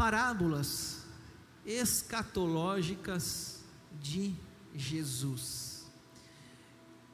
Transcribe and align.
parábolas 0.00 1.02
escatológicas 1.66 3.60
de 4.00 4.34
Jesus. 4.74 5.84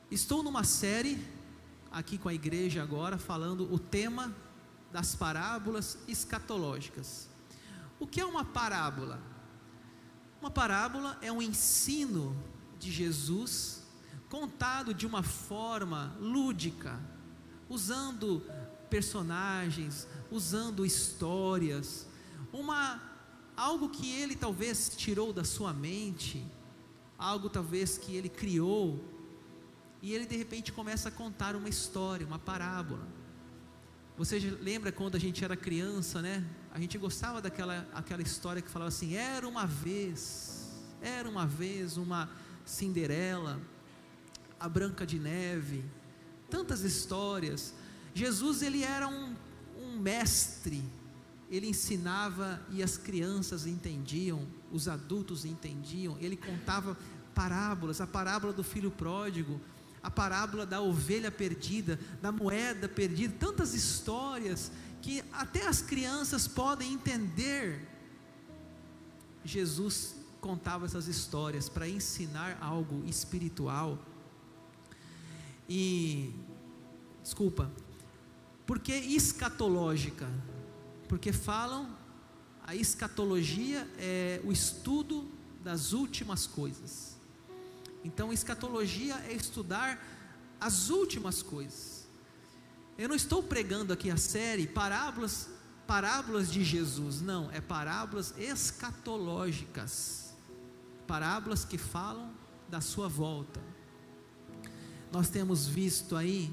Estou 0.08 0.40
numa 0.40 0.62
série 0.62 1.20
aqui 1.90 2.16
com 2.16 2.28
a 2.28 2.32
igreja 2.34 2.84
agora 2.84 3.18
falando 3.18 3.74
o 3.74 3.78
tema 3.80 4.32
das 4.92 5.16
parábolas 5.16 5.98
escatológicas. 6.06 7.28
O 7.98 8.06
que 8.06 8.20
é 8.20 8.24
uma 8.24 8.44
parábola? 8.44 9.20
Uma 10.40 10.52
parábola 10.52 11.18
é 11.20 11.32
um 11.32 11.42
ensino 11.42 12.36
de 12.78 12.92
Jesus 12.92 13.82
contado 14.30 14.94
de 14.94 15.08
uma 15.08 15.24
forma 15.24 16.16
lúdica, 16.20 17.00
usando 17.68 18.44
personagens, 18.88 20.06
usando 20.30 20.86
histórias, 20.86 22.06
uma 22.58 23.00
algo 23.56 23.88
que 23.88 24.10
ele 24.20 24.36
talvez 24.36 24.92
tirou 24.96 25.32
da 25.32 25.44
sua 25.44 25.72
mente, 25.72 26.46
algo 27.18 27.48
talvez 27.48 27.96
que 27.96 28.14
ele 28.14 28.28
criou, 28.28 29.02
e 30.02 30.12
ele 30.12 30.26
de 30.26 30.36
repente 30.36 30.72
começa 30.72 31.08
a 31.08 31.12
contar 31.12 31.56
uma 31.56 31.68
história, 31.68 32.26
uma 32.26 32.38
parábola. 32.38 33.06
Você 34.18 34.38
lembra 34.38 34.92
quando 34.92 35.16
a 35.16 35.18
gente 35.18 35.44
era 35.44 35.56
criança, 35.56 36.22
né? 36.22 36.44
A 36.72 36.80
gente 36.80 36.96
gostava 36.98 37.40
daquela 37.40 37.86
aquela 37.94 38.22
história 38.22 38.62
que 38.62 38.70
falava 38.70 38.88
assim: 38.88 39.14
era 39.14 39.46
uma 39.46 39.66
vez, 39.66 40.70
era 41.00 41.28
uma 41.28 41.46
vez 41.46 41.96
uma 41.96 42.28
Cinderela, 42.64 43.60
a 44.58 44.68
Branca 44.68 45.06
de 45.06 45.18
Neve, 45.18 45.84
tantas 46.50 46.80
histórias. 46.80 47.74
Jesus 48.14 48.62
ele 48.62 48.82
era 48.82 49.06
um, 49.06 49.34
um 49.78 49.98
mestre, 49.98 50.82
ele 51.50 51.68
ensinava 51.68 52.60
e 52.70 52.82
as 52.82 52.96
crianças 52.96 53.66
entendiam, 53.66 54.46
os 54.70 54.88
adultos 54.88 55.44
entendiam, 55.44 56.16
ele 56.20 56.36
contava 56.36 56.96
parábolas, 57.34 58.00
a 58.00 58.06
parábola 58.06 58.52
do 58.52 58.64
filho 58.64 58.90
pródigo, 58.90 59.60
a 60.02 60.10
parábola 60.10 60.64
da 60.64 60.80
ovelha 60.80 61.30
perdida, 61.30 61.98
da 62.20 62.32
moeda 62.32 62.88
perdida, 62.88 63.34
tantas 63.38 63.74
histórias 63.74 64.72
que 65.02 65.22
até 65.32 65.66
as 65.66 65.80
crianças 65.82 66.48
podem 66.48 66.92
entender. 66.92 67.86
Jesus 69.44 70.16
contava 70.40 70.86
essas 70.86 71.06
histórias 71.06 71.68
para 71.68 71.88
ensinar 71.88 72.58
algo 72.60 73.04
espiritual. 73.06 73.98
E 75.68 76.32
desculpa, 77.22 77.70
porque 78.66 78.92
escatológica? 78.92 80.28
Porque 81.08 81.32
falam 81.32 81.96
a 82.66 82.74
escatologia 82.74 83.88
é 83.98 84.40
o 84.44 84.50
estudo 84.50 85.30
das 85.62 85.92
últimas 85.92 86.46
coisas. 86.46 87.16
Então, 88.04 88.32
escatologia 88.32 89.14
é 89.28 89.32
estudar 89.32 90.04
as 90.60 90.90
últimas 90.90 91.42
coisas. 91.42 92.06
Eu 92.98 93.08
não 93.08 93.16
estou 93.16 93.42
pregando 93.42 93.92
aqui 93.92 94.10
a 94.10 94.16
série 94.16 94.66
parábolas, 94.66 95.48
parábolas 95.86 96.50
de 96.50 96.64
Jesus, 96.64 97.20
não, 97.20 97.50
é 97.50 97.60
parábolas 97.60 98.34
escatológicas. 98.38 100.34
Parábolas 101.06 101.64
que 101.64 101.78
falam 101.78 102.32
da 102.68 102.80
sua 102.80 103.08
volta. 103.08 103.60
Nós 105.12 105.28
temos 105.28 105.66
visto 105.66 106.16
aí 106.16 106.52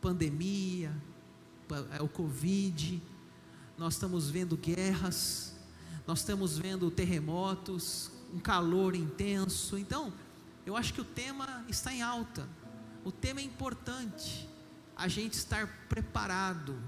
pandemia, 0.00 0.90
é 1.92 2.02
o 2.02 2.08
Covid, 2.08 3.02
nós 3.80 3.94
estamos 3.94 4.28
vendo 4.28 4.58
guerras, 4.58 5.54
nós 6.06 6.18
estamos 6.18 6.58
vendo 6.58 6.90
terremotos, 6.90 8.10
um 8.30 8.38
calor 8.38 8.94
intenso. 8.94 9.78
Então, 9.78 10.12
eu 10.66 10.76
acho 10.76 10.92
que 10.92 11.00
o 11.00 11.04
tema 11.04 11.64
está 11.66 11.90
em 11.90 12.02
alta. 12.02 12.46
O 13.06 13.10
tema 13.10 13.40
é 13.40 13.42
importante. 13.42 14.46
A 14.94 15.08
gente 15.08 15.32
estar 15.32 15.66
preparado 15.88 16.78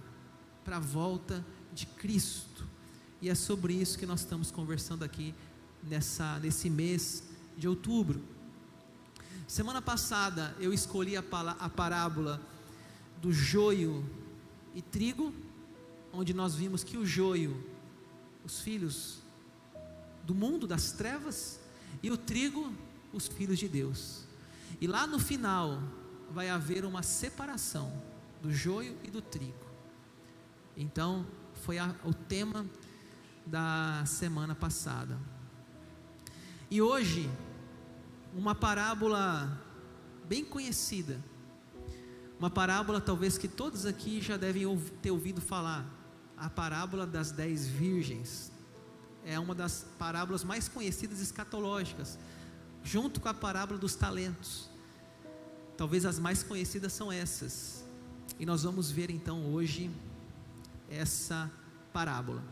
para 0.67 0.77
a 0.77 0.81
volta 0.81 1.43
de 1.73 1.87
Cristo. 1.87 2.69
E 3.23 3.31
é 3.31 3.35
sobre 3.35 3.73
isso 3.73 3.99
que 3.99 4.05
nós 4.05 4.21
estamos 4.21 4.51
conversando 4.51 5.03
aqui 5.03 5.35
nessa, 5.83 6.39
nesse 6.41 6.69
mês 6.69 7.25
de 7.57 7.67
outubro. 7.67 8.23
Semana 9.49 9.81
passada 9.81 10.55
eu 10.61 10.75
escolhi 10.75 11.17
a, 11.17 11.25
a 11.59 11.71
parábola 11.71 12.39
do 13.23 13.33
joio 13.33 14.05
e 14.75 14.83
trigo, 14.83 15.33
onde 16.13 16.35
nós 16.35 16.55
vimos 16.55 16.85
que 16.85 16.97
o 16.97 17.07
joio, 17.07 17.65
os 18.45 18.61
filhos 18.61 19.23
do 20.25 20.35
mundo 20.35 20.67
das 20.67 20.93
trevas, 20.93 21.61
e 22.03 22.11
o 22.11 22.17
trigo, 22.17 22.73
os 23.13 23.27
filhos 23.27 23.59
de 23.59 23.69
Deus. 23.69 24.25
E 24.81 24.87
lá 24.87 25.07
no 25.07 25.19
final 25.19 25.83
vai 26.31 26.49
haver 26.49 26.85
uma 26.85 27.03
separação 27.03 27.93
do 28.41 28.53
joio 28.53 28.97
e 29.05 29.11
do 29.11 29.21
trigo. 29.21 29.67
Então, 30.77 31.27
foi 31.63 31.79
a, 31.79 31.95
o 32.05 32.15
tema 32.15 32.67
da 33.47 34.05
semana 34.07 34.55
passada. 34.55 35.19
E 36.71 36.81
hoje, 36.81 37.31
uma 38.35 38.55
parábola 38.55 39.61
bem 40.27 40.45
conhecida, 40.45 41.23
uma 42.39 42.51
parábola 42.51 43.01
talvez 43.01 43.37
que 43.37 43.47
todos 43.47 43.85
aqui 43.85 44.21
já 44.21 44.37
devem 44.37 44.65
ter 45.03 45.11
ouvido 45.11 45.41
falar, 45.41 45.87
a 46.43 46.51
parábola 46.51 47.07
das 47.07 47.31
dez 47.31 47.69
virgens, 47.69 48.51
é 49.25 49.39
uma 49.39 49.55
das 49.55 49.87
parábolas 49.97 50.43
mais 50.43 50.67
conhecidas 50.67 51.21
escatológicas, 51.21 52.19
junto 52.83 53.21
com 53.21 53.29
a 53.29 53.35
parábola 53.35 53.79
dos 53.79 53.95
talentos. 53.95 54.69
Talvez 55.77 56.05
as 56.05 56.19
mais 56.19 56.43
conhecidas 56.43 56.93
são 56.93 57.13
essas. 57.13 57.85
E 58.41 58.45
nós 58.45 58.65
vamos 58.65 58.91
ver 58.91 59.09
então 59.09 59.55
hoje 59.55 59.89
essa 60.91 61.49
parábola. 61.93 62.43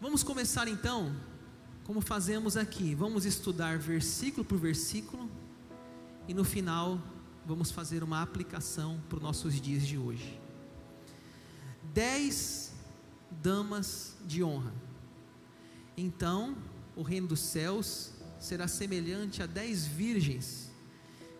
Vamos 0.00 0.22
começar 0.22 0.68
então, 0.68 1.14
como 1.84 2.00
fazemos 2.00 2.56
aqui. 2.56 2.94
Vamos 2.94 3.26
estudar 3.26 3.78
versículo 3.78 4.42
por 4.42 4.56
versículo 4.56 5.30
e 6.26 6.32
no 6.32 6.44
final 6.44 6.98
vamos 7.44 7.70
fazer 7.70 8.02
uma 8.02 8.22
aplicação 8.22 8.98
para 9.06 9.18
os 9.18 9.22
nossos 9.22 9.60
dias 9.60 9.86
de 9.86 9.98
hoje. 9.98 10.47
Dez 11.98 12.70
damas 13.42 14.14
de 14.24 14.40
honra. 14.44 14.72
Então 15.96 16.56
o 16.94 17.02
reino 17.02 17.26
dos 17.26 17.40
céus 17.40 18.12
será 18.38 18.68
semelhante 18.68 19.42
a 19.42 19.46
dez 19.46 19.84
virgens 19.84 20.70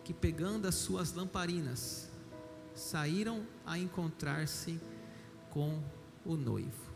que, 0.03 0.13
pegando 0.13 0.67
as 0.67 0.75
suas 0.75 1.13
lamparinas, 1.13 2.09
saíram 2.75 3.47
a 3.65 3.79
encontrar-se 3.79 4.81
com 5.49 5.81
o 6.25 6.35
noivo. 6.35 6.91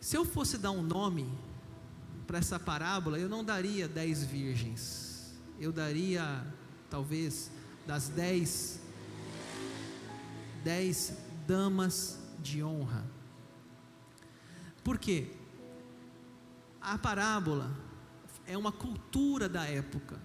Se 0.00 0.16
eu 0.16 0.24
fosse 0.24 0.58
dar 0.58 0.72
um 0.72 0.82
nome 0.82 1.32
para 2.26 2.38
essa 2.38 2.58
parábola, 2.58 3.16
eu 3.16 3.28
não 3.28 3.44
daria 3.44 3.86
dez 3.86 4.24
virgens, 4.24 5.36
eu 5.60 5.70
daria 5.70 6.44
talvez 6.90 7.48
das 7.86 8.08
dez, 8.08 8.80
dez 10.64 11.25
damas 11.46 12.18
de 12.40 12.62
honra. 12.62 13.04
Por 14.82 14.98
quê? 14.98 15.28
A 16.80 16.96
parábola 16.96 17.70
é 18.46 18.56
uma 18.56 18.72
cultura 18.72 19.48
da 19.48 19.64
época. 19.64 20.20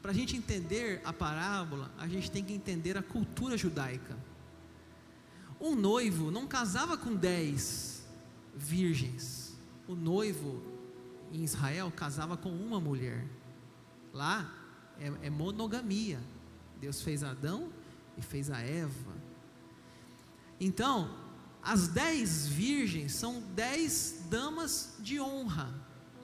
Para 0.00 0.10
a 0.10 0.14
gente 0.14 0.36
entender 0.36 1.00
a 1.04 1.12
parábola, 1.12 1.90
a 1.98 2.08
gente 2.08 2.30
tem 2.30 2.42
que 2.44 2.52
entender 2.52 2.96
a 2.96 3.02
cultura 3.02 3.56
judaica. 3.56 4.16
Um 5.60 5.76
noivo 5.76 6.30
não 6.30 6.46
casava 6.46 6.96
com 6.96 7.14
dez 7.14 8.04
virgens. 8.54 9.56
O 9.86 9.94
noivo 9.94 10.62
em 11.30 11.44
Israel 11.44 11.92
casava 11.94 12.36
com 12.36 12.50
uma 12.50 12.80
mulher. 12.80 13.26
Lá 14.12 14.52
é, 14.98 15.26
é 15.26 15.30
monogamia. 15.30 16.20
Deus 16.80 17.00
fez 17.00 17.22
Adão 17.22 17.70
e 18.16 18.22
fez 18.22 18.50
a 18.50 18.60
Eva. 18.60 19.31
Então, 20.64 21.10
as 21.60 21.88
dez 21.88 22.46
virgens 22.46 23.14
são 23.14 23.42
dez 23.52 24.26
damas 24.30 24.94
de 25.00 25.20
honra 25.20 25.74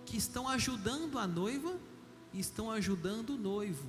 que 0.07 0.17
estão 0.17 0.49
ajudando 0.49 1.19
a 1.19 1.27
noiva 1.27 1.77
e 2.33 2.39
estão 2.39 2.71
ajudando 2.71 3.31
o 3.31 3.37
noivo. 3.37 3.89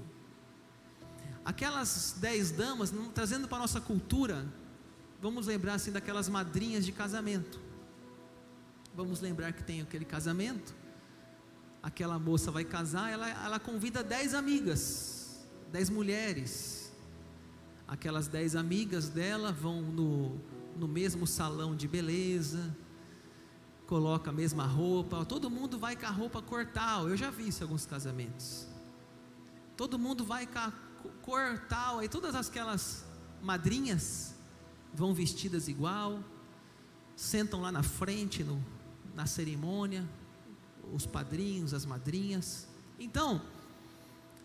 Aquelas 1.45 2.15
dez 2.19 2.49
damas, 2.49 2.91
trazendo 3.13 3.47
para 3.47 3.59
a 3.59 3.61
nossa 3.61 3.79
cultura, 3.79 4.43
vamos 5.21 5.45
lembrar 5.45 5.75
assim 5.75 5.91
daquelas 5.91 6.27
madrinhas 6.27 6.83
de 6.83 6.91
casamento. 6.91 7.59
Vamos 8.95 9.21
lembrar 9.21 9.53
que 9.53 9.63
tem 9.63 9.81
aquele 9.81 10.03
casamento, 10.03 10.73
aquela 11.83 12.17
moça 12.17 12.49
vai 12.49 12.65
casar, 12.65 13.11
ela, 13.11 13.29
ela 13.29 13.59
convida 13.59 14.03
dez 14.03 14.33
amigas, 14.33 15.47
dez 15.71 15.91
mulheres. 15.91 16.78
Aquelas 17.89 18.27
dez 18.27 18.55
amigas 18.55 19.09
dela 19.09 19.51
vão 19.51 19.81
no 19.81 20.39
no 20.79 20.87
mesmo 20.87 21.27
salão 21.27 21.75
de 21.75 21.87
beleza, 21.87 22.75
coloca 23.85 24.29
a 24.29 24.33
mesma 24.33 24.65
roupa, 24.65 25.25
todo 25.25 25.49
mundo 25.49 25.77
vai 25.77 25.95
com 25.95 26.05
a 26.05 26.09
roupa 26.09 26.41
cortal. 26.41 27.09
Eu 27.09 27.17
já 27.17 27.29
vi 27.29 27.49
isso 27.49 27.61
em 27.61 27.63
alguns 27.63 27.85
casamentos. 27.85 28.65
Todo 29.75 29.99
mundo 29.99 30.23
vai 30.23 30.47
com 30.47 30.59
a 30.59 30.71
cor 31.21 31.59
tal, 31.67 31.99
aí 31.99 32.07
todas 32.07 32.33
aquelas 32.33 33.05
madrinhas 33.41 34.35
vão 34.93 35.13
vestidas 35.13 35.67
igual, 35.67 36.23
sentam 37.15 37.61
lá 37.61 37.71
na 37.71 37.83
frente 37.83 38.43
no, 38.43 38.63
na 39.13 39.25
cerimônia, 39.25 40.07
os 40.93 41.05
padrinhos, 41.05 41.73
as 41.73 41.85
madrinhas. 41.85 42.67
Então, 42.97 43.41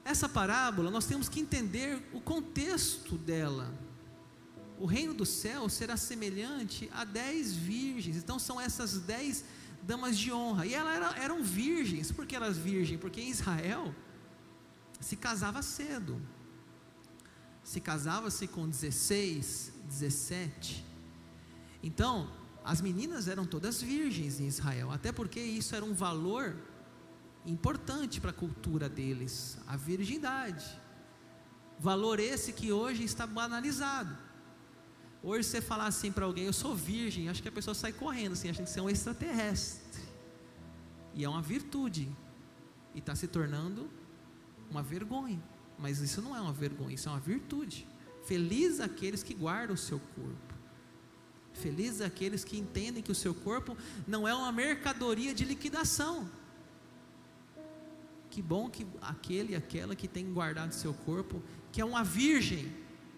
essa 0.04 0.28
parábola 0.28 0.90
nós 0.90 1.06
temos 1.06 1.28
que 1.28 1.40
entender 1.40 2.02
o 2.12 2.20
contexto 2.20 3.16
dela. 3.16 3.72
O 4.78 4.86
reino 4.86 5.14
do 5.14 5.24
céu 5.24 5.68
será 5.68 5.96
semelhante 5.96 6.90
a 6.92 7.04
dez 7.04 7.54
virgens. 7.54 8.16
Então 8.16 8.38
são 8.38 8.60
essas 8.60 8.98
dez 8.98 9.44
damas 9.82 10.18
de 10.18 10.32
honra. 10.32 10.66
E 10.66 10.74
elas 10.74 10.96
eram, 10.96 11.14
eram 11.14 11.42
virgens. 11.42 12.12
Por 12.12 12.26
que 12.26 12.36
elas 12.36 12.58
virgens? 12.58 13.00
Porque 13.00 13.20
em 13.20 13.30
Israel 13.30 13.94
se 15.00 15.16
casava 15.16 15.62
cedo. 15.62 16.20
Se 17.62 17.80
casava-se 17.80 18.46
com 18.46 18.68
16, 18.68 19.72
17. 19.88 20.84
Então, 21.82 22.30
as 22.64 22.80
meninas 22.80 23.28
eram 23.28 23.46
todas 23.46 23.80
virgens 23.80 24.40
em 24.40 24.46
Israel, 24.46 24.90
até 24.90 25.12
porque 25.12 25.40
isso 25.40 25.74
era 25.74 25.84
um 25.84 25.94
valor 25.94 26.56
importante 27.46 28.20
para 28.20 28.30
a 28.30 28.34
cultura 28.34 28.88
deles, 28.88 29.58
a 29.66 29.76
virgindade. 29.76 30.64
Valor 31.78 32.18
esse 32.18 32.52
que 32.52 32.72
hoje 32.72 33.04
está 33.04 33.26
banalizado. 33.26 34.16
Hoje 35.22 35.48
você 35.48 35.60
falar 35.60 35.86
assim 35.86 36.12
para 36.12 36.24
alguém, 36.26 36.44
eu 36.44 36.52
sou 36.52 36.74
virgem, 36.74 37.28
acho 37.28 37.42
que 37.42 37.48
a 37.48 37.52
pessoa 37.52 37.74
sai 37.74 37.92
correndo, 37.92 38.32
assim, 38.32 38.50
achando 38.50 38.66
que 38.66 38.70
você 38.70 38.80
é 38.80 38.82
um 38.82 38.90
extraterrestre. 38.90 40.02
E 41.14 41.24
é 41.24 41.28
uma 41.28 41.42
virtude. 41.42 42.14
E 42.94 42.98
está 42.98 43.14
se 43.14 43.26
tornando 43.26 43.90
uma 44.70 44.82
vergonha. 44.82 45.42
Mas 45.78 46.00
isso 46.00 46.20
não 46.22 46.36
é 46.36 46.40
uma 46.40 46.52
vergonha, 46.52 46.94
isso 46.94 47.08
é 47.08 47.12
uma 47.12 47.20
virtude. 47.20 47.86
Feliz 48.24 48.80
aqueles 48.80 49.22
que 49.22 49.34
guardam 49.34 49.74
o 49.74 49.78
seu 49.78 49.98
corpo. 49.98 50.54
Feliz 51.52 52.00
aqueles 52.00 52.44
que 52.44 52.58
entendem 52.58 53.02
que 53.02 53.12
o 53.12 53.14
seu 53.14 53.34
corpo 53.34 53.76
não 54.06 54.26
é 54.26 54.34
uma 54.34 54.50
mercadoria 54.50 55.34
de 55.34 55.44
liquidação. 55.44 56.28
Que 58.34 58.42
bom 58.42 58.68
que 58.68 58.84
aquele 59.00 59.52
e 59.52 59.54
aquela 59.54 59.94
que 59.94 60.08
tem 60.08 60.32
guardado 60.32 60.72
seu 60.72 60.92
corpo, 60.92 61.40
que 61.70 61.80
é 61.80 61.84
uma 61.84 62.02
virgem 62.02 62.68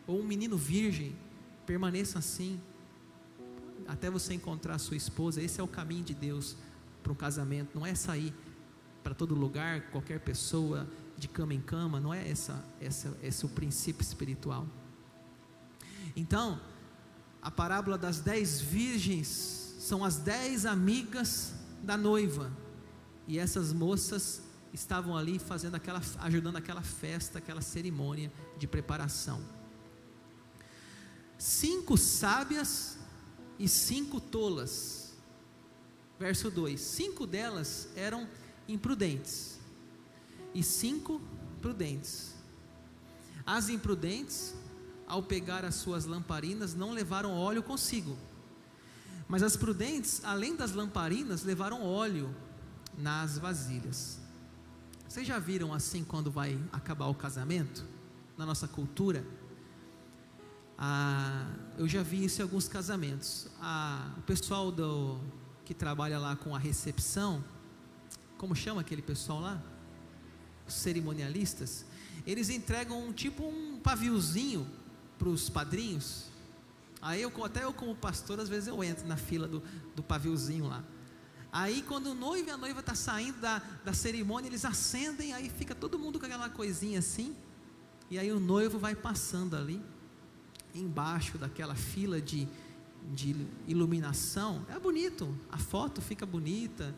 ou 0.06 0.20
um 0.20 0.22
menino 0.22 0.58
virgem, 0.58 1.16
permaneça 1.64 2.18
assim 2.18 2.60
até 3.88 4.10
você 4.10 4.34
encontrar 4.34 4.78
sua 4.78 4.94
esposa. 4.94 5.40
Esse 5.40 5.58
é 5.58 5.64
o 5.64 5.66
caminho 5.66 6.04
de 6.04 6.12
Deus 6.12 6.54
para 7.02 7.10
um 7.10 7.14
casamento, 7.14 7.70
não 7.74 7.86
é 7.86 7.94
sair 7.94 8.34
para 9.02 9.14
todo 9.14 9.34
lugar, 9.34 9.90
qualquer 9.90 10.20
pessoa 10.20 10.86
de 11.16 11.28
cama 11.28 11.54
em 11.54 11.62
cama, 11.62 11.98
não 11.98 12.12
é 12.12 12.28
essa, 12.28 12.62
essa 12.78 13.16
esse 13.22 13.42
é 13.42 13.48
o 13.48 13.50
princípio 13.50 14.02
espiritual. 14.02 14.66
Então, 16.14 16.60
a 17.40 17.50
parábola 17.50 17.96
das 17.96 18.20
dez 18.20 18.60
virgens 18.60 19.28
são 19.78 20.04
as 20.04 20.18
dez 20.18 20.66
amigas 20.66 21.54
da 21.82 21.96
noiva, 21.96 22.52
e 23.26 23.38
essas 23.38 23.72
moças 23.72 24.44
estavam 24.76 25.16
ali 25.16 25.38
fazendo 25.38 25.74
aquela, 25.74 26.02
ajudando 26.20 26.56
aquela 26.56 26.82
festa, 26.82 27.38
aquela 27.38 27.62
cerimônia 27.62 28.30
de 28.58 28.66
preparação. 28.66 29.42
Cinco 31.38 31.96
sábias 31.96 32.98
e 33.58 33.68
cinco 33.68 34.20
tolas. 34.20 35.14
Verso 36.18 36.50
2: 36.50 36.80
Cinco 36.80 37.26
delas 37.26 37.88
eram 37.96 38.28
imprudentes, 38.68 39.58
e 40.54 40.62
cinco 40.62 41.20
prudentes. 41.60 42.34
As 43.46 43.68
imprudentes, 43.68 44.54
ao 45.06 45.22
pegar 45.22 45.64
as 45.64 45.76
suas 45.76 46.04
lamparinas, 46.04 46.74
não 46.74 46.90
levaram 46.92 47.32
óleo 47.32 47.62
consigo. 47.62 48.16
Mas 49.28 49.42
as 49.42 49.56
prudentes, 49.56 50.20
além 50.24 50.54
das 50.54 50.72
lamparinas, 50.72 51.42
levaram 51.44 51.82
óleo 51.82 52.34
nas 52.96 53.38
vasilhas. 53.38 54.25
Vocês 55.08 55.26
já 55.26 55.38
viram 55.38 55.72
assim 55.72 56.02
quando 56.04 56.30
vai 56.30 56.58
acabar 56.72 57.06
o 57.06 57.14
casamento? 57.14 57.84
Na 58.36 58.44
nossa 58.44 58.66
cultura? 58.66 59.24
Ah, 60.76 61.46
eu 61.78 61.88
já 61.88 62.02
vi 62.02 62.24
isso 62.24 62.40
em 62.40 62.42
alguns 62.42 62.68
casamentos. 62.68 63.48
Ah, 63.60 64.12
o 64.18 64.22
pessoal 64.22 64.70
do, 64.70 65.18
que 65.64 65.72
trabalha 65.72 66.18
lá 66.18 66.36
com 66.36 66.54
a 66.54 66.58
recepção, 66.58 67.42
como 68.36 68.54
chama 68.54 68.80
aquele 68.80 69.00
pessoal 69.00 69.40
lá? 69.40 69.62
Os 70.66 70.74
cerimonialistas. 70.74 71.86
Eles 72.26 72.50
entregam 72.50 73.08
um, 73.08 73.12
tipo 73.12 73.44
um 73.44 73.78
paviozinho 73.78 74.66
para 75.18 75.28
os 75.28 75.48
padrinhos. 75.48 76.26
Aí 77.00 77.22
eu, 77.22 77.32
até 77.44 77.64
eu 77.64 77.72
como 77.72 77.94
pastor, 77.94 78.40
às 78.40 78.48
vezes 78.48 78.66
eu 78.66 78.82
entro 78.82 79.06
na 79.06 79.16
fila 79.16 79.46
do, 79.46 79.62
do 79.94 80.02
paviozinho 80.02 80.66
lá. 80.66 80.82
Aí 81.56 81.80
quando 81.80 82.08
o 82.08 82.14
noivo 82.14 82.50
e 82.50 82.52
a 82.52 82.56
noiva 82.58 82.80
estão 82.80 82.94
tá 82.94 83.00
saindo 83.00 83.40
da, 83.40 83.62
da 83.82 83.94
cerimônia, 83.94 84.46
eles 84.46 84.62
acendem, 84.62 85.32
aí 85.32 85.48
fica 85.48 85.74
todo 85.74 85.98
mundo 85.98 86.20
com 86.20 86.26
aquela 86.26 86.50
coisinha 86.50 86.98
assim. 86.98 87.34
E 88.10 88.18
aí 88.18 88.30
o 88.30 88.38
noivo 88.38 88.78
vai 88.78 88.94
passando 88.94 89.56
ali, 89.56 89.82
embaixo 90.74 91.38
daquela 91.38 91.74
fila 91.74 92.20
de, 92.20 92.46
de 93.14 93.34
iluminação. 93.66 94.66
É 94.68 94.78
bonito, 94.78 95.34
a 95.50 95.56
foto 95.56 96.02
fica 96.02 96.26
bonita. 96.26 96.94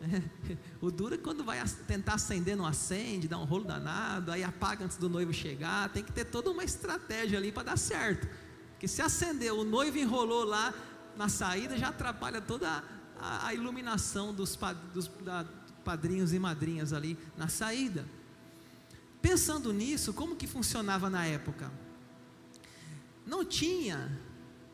É. 0.00 0.22
O 0.80 0.88
duro 0.88 1.16
é 1.16 1.18
quando 1.18 1.42
vai 1.42 1.60
tentar 1.88 2.14
acender, 2.14 2.56
não 2.56 2.66
acende, 2.66 3.26
dá 3.26 3.36
um 3.36 3.44
rolo 3.44 3.64
danado, 3.64 4.30
aí 4.30 4.44
apaga 4.44 4.84
antes 4.84 4.96
do 4.96 5.08
noivo 5.08 5.32
chegar. 5.32 5.88
Tem 5.88 6.04
que 6.04 6.12
ter 6.12 6.26
toda 6.26 6.52
uma 6.52 6.62
estratégia 6.62 7.36
ali 7.36 7.50
para 7.50 7.64
dar 7.64 7.78
certo. 7.78 8.28
Porque 8.70 8.86
se 8.86 9.02
acender, 9.02 9.52
o 9.52 9.64
noivo 9.64 9.98
enrolou 9.98 10.44
lá 10.44 10.72
na 11.16 11.28
saída, 11.28 11.76
já 11.76 11.88
atrapalha 11.88 12.40
toda 12.40 12.68
a 12.68 13.01
a, 13.22 13.46
a 13.46 13.54
iluminação 13.54 14.34
dos, 14.34 14.58
dos 14.92 15.08
da, 15.24 15.46
padrinhos 15.84 16.32
e 16.32 16.38
madrinhas 16.38 16.92
ali 16.92 17.16
na 17.36 17.48
saída. 17.48 18.04
Pensando 19.20 19.72
nisso, 19.72 20.12
como 20.12 20.34
que 20.36 20.46
funcionava 20.46 21.08
na 21.08 21.24
época? 21.24 21.72
Não 23.24 23.44
tinha 23.44 24.18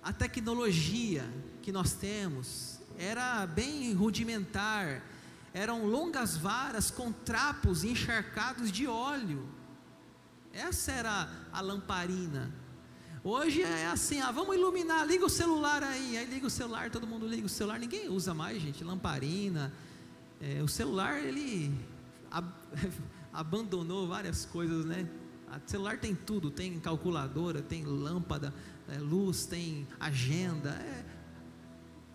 a 0.02 0.12
tecnologia 0.12 1.28
que 1.60 1.70
nós 1.70 1.92
temos, 1.92 2.80
era 2.96 3.46
bem 3.46 3.92
rudimentar, 3.92 5.04
eram 5.52 5.84
longas 5.84 6.36
varas 6.36 6.90
com 6.90 7.12
trapos 7.12 7.84
encharcados 7.84 8.72
de 8.72 8.86
óleo. 8.86 9.46
Essa 10.52 10.92
era 10.92 11.30
a 11.52 11.60
lamparina. 11.60 12.50
Hoje 13.24 13.62
é 13.62 13.86
assim, 13.88 14.20
ah, 14.20 14.30
vamos 14.30 14.54
iluminar, 14.54 15.04
liga 15.04 15.26
o 15.26 15.28
celular 15.28 15.82
aí, 15.82 16.16
aí 16.16 16.24
liga 16.26 16.46
o 16.46 16.50
celular, 16.50 16.88
todo 16.88 17.06
mundo 17.06 17.26
liga 17.26 17.46
o 17.46 17.48
celular, 17.48 17.78
ninguém 17.78 18.08
usa 18.08 18.32
mais, 18.32 18.62
gente, 18.62 18.84
lamparina. 18.84 19.72
É, 20.40 20.62
o 20.62 20.68
celular 20.68 21.18
ele 21.18 21.74
ab 22.30 22.46
abandonou 23.32 24.06
várias 24.06 24.44
coisas, 24.46 24.84
né? 24.84 25.08
O 25.48 25.68
celular 25.68 25.98
tem 25.98 26.14
tudo, 26.14 26.50
tem 26.50 26.78
calculadora, 26.78 27.60
tem 27.60 27.84
lâmpada, 27.84 28.54
é, 28.88 28.98
luz, 28.98 29.46
tem 29.46 29.86
agenda, 29.98 30.70
é, 30.70 31.04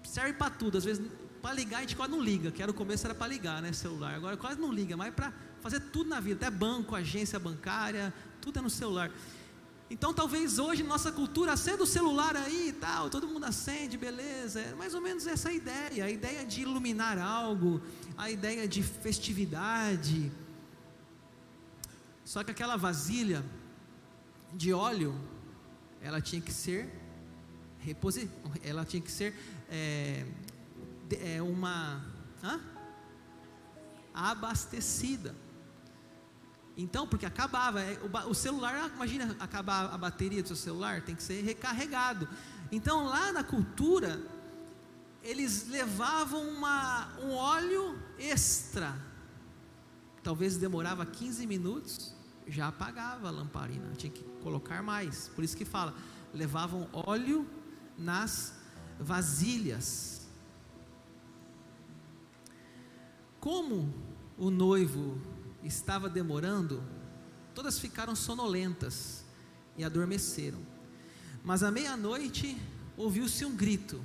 serve 0.04 0.34
para 0.34 0.52
tudo. 0.52 0.78
Às 0.78 0.86
vezes 0.86 1.06
para 1.42 1.54
ligar 1.54 1.80
a 1.80 1.82
gente 1.82 1.98
quase 1.98 2.12
não 2.14 2.22
liga, 2.22 2.50
que 2.50 2.64
era 2.64 2.72
o 2.72 2.74
começo 2.74 3.06
era 3.06 3.14
para 3.14 3.28
ligar, 3.28 3.62
né, 3.62 3.74
celular. 3.74 4.16
Agora 4.16 4.38
quase 4.38 4.58
não 4.58 4.72
liga, 4.72 4.96
mas 4.96 5.14
para 5.14 5.34
fazer 5.60 5.82
tudo 5.82 6.10
na 6.10 6.22
vida, 6.22 6.48
até 6.48 6.56
banco, 6.56 6.96
agência 6.96 7.38
bancária, 7.38 8.14
tudo 8.40 8.60
é 8.60 8.62
no 8.62 8.70
celular. 8.70 9.12
Então, 9.94 10.12
talvez 10.12 10.58
hoje 10.58 10.82
nossa 10.82 11.12
cultura, 11.12 11.54
acenda 11.54 11.84
o 11.84 11.86
celular 11.86 12.36
aí 12.36 12.70
e 12.70 12.74
tal, 12.74 13.12
todo 13.12 13.28
mundo 13.28 13.46
acende, 13.46 13.96
beleza. 13.96 14.60
É 14.60 14.74
mais 14.74 14.96
ou 14.96 15.02
menos 15.08 15.28
essa 15.28 15.52
ideia, 15.54 16.06
a 16.06 16.10
ideia 16.10 16.44
de 16.44 16.62
iluminar 16.62 17.20
algo, 17.20 17.80
a 18.18 18.32
ideia 18.38 18.68
de 18.68 18.82
festividade. 18.82 20.32
Só 22.26 22.44
que 22.44 22.50
aquela 22.50 22.76
vasilha 22.76 23.46
de 24.52 24.74
óleo, 24.74 25.14
ela 26.02 26.20
tinha 26.20 26.42
que 26.42 26.52
ser 26.52 26.82
reposi 27.78 28.30
ela 28.64 28.86
tinha 28.86 29.02
que 29.02 29.12
ser 29.12 29.36
é, 29.70 30.26
é 31.22 31.42
uma 31.42 32.04
hã? 32.44 32.60
abastecida. 34.12 35.36
Então, 36.76 37.08
porque 37.08 37.26
acabava, 37.26 37.82
é, 37.82 38.00
o 38.28 38.34
celular, 38.34 38.92
imagina 38.96 39.36
acabar 39.40 39.94
a 39.94 39.98
bateria 39.98 40.42
do 40.42 40.48
seu 40.48 40.56
celular, 40.56 41.02
tem 41.02 41.16
que 41.16 41.22
ser 41.22 41.44
recarregado. 41.44 42.28
Então, 42.72 43.06
lá 43.06 43.32
na 43.32 43.44
cultura, 43.44 44.20
eles 45.22 45.68
levavam 45.70 46.42
uma, 46.50 47.10
um 47.20 47.32
óleo 47.34 48.00
extra. 48.18 49.00
Talvez 50.24 50.58
demorava 50.58 51.06
15 51.06 51.46
minutos, 51.46 52.16
já 52.48 52.70
apagava 52.70 53.28
a 53.28 53.32
lamparina, 53.32 53.92
tinha 53.96 54.12
que 54.12 54.24
colocar 54.42 54.82
mais. 54.82 55.28
Por 55.30 55.44
isso 55.44 55.56
que 55.56 55.66
fala, 55.66 55.94
levavam 56.34 56.90
óleo 56.92 57.48
nas 57.98 58.56
vasilhas. 59.00 60.28
Como 63.40 63.94
o 64.38 64.50
noivo 64.50 65.22
estava 65.64 66.10
demorando, 66.10 66.84
todas 67.56 67.80
ficaram 67.80 68.16
sonolentas 68.16 69.24
e 69.78 69.84
adormeceram. 69.84 70.60
Mas 71.44 71.64
à 71.64 71.72
meia-noite 71.72 72.58
ouviu-se 72.98 73.44
um 73.46 73.56
grito: 73.56 74.04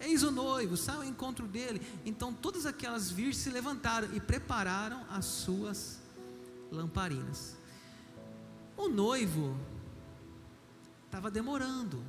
Eis 0.00 0.22
o 0.22 0.30
noivo, 0.30 0.76
sai 0.76 0.96
ao 0.96 1.04
encontro 1.04 1.46
dele. 1.46 1.80
Então 2.04 2.32
todas 2.32 2.66
aquelas 2.66 3.10
virgens 3.10 3.38
se 3.38 3.50
levantaram 3.50 4.14
e 4.14 4.20
prepararam 4.20 5.04
as 5.10 5.24
suas 5.24 6.00
lamparinas. 6.70 7.56
O 8.76 8.88
noivo 8.88 9.56
estava 11.06 11.30
demorando. 11.30 12.02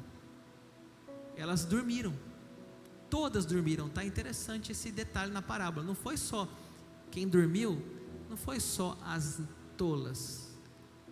Elas 1.35 1.63
dormiram. 1.63 2.13
Todas 3.09 3.45
dormiram. 3.45 3.87
Tá 3.87 4.03
interessante 4.03 4.71
esse 4.71 4.91
detalhe 4.91 5.31
na 5.31 5.41
parábola. 5.41 5.85
Não 5.85 5.95
foi 5.95 6.17
só 6.17 6.49
quem 7.11 7.27
dormiu, 7.27 7.81
não 8.35 8.37
foi 8.37 8.59
só 8.59 8.97
as 9.01 9.39
tolas. 9.77 10.53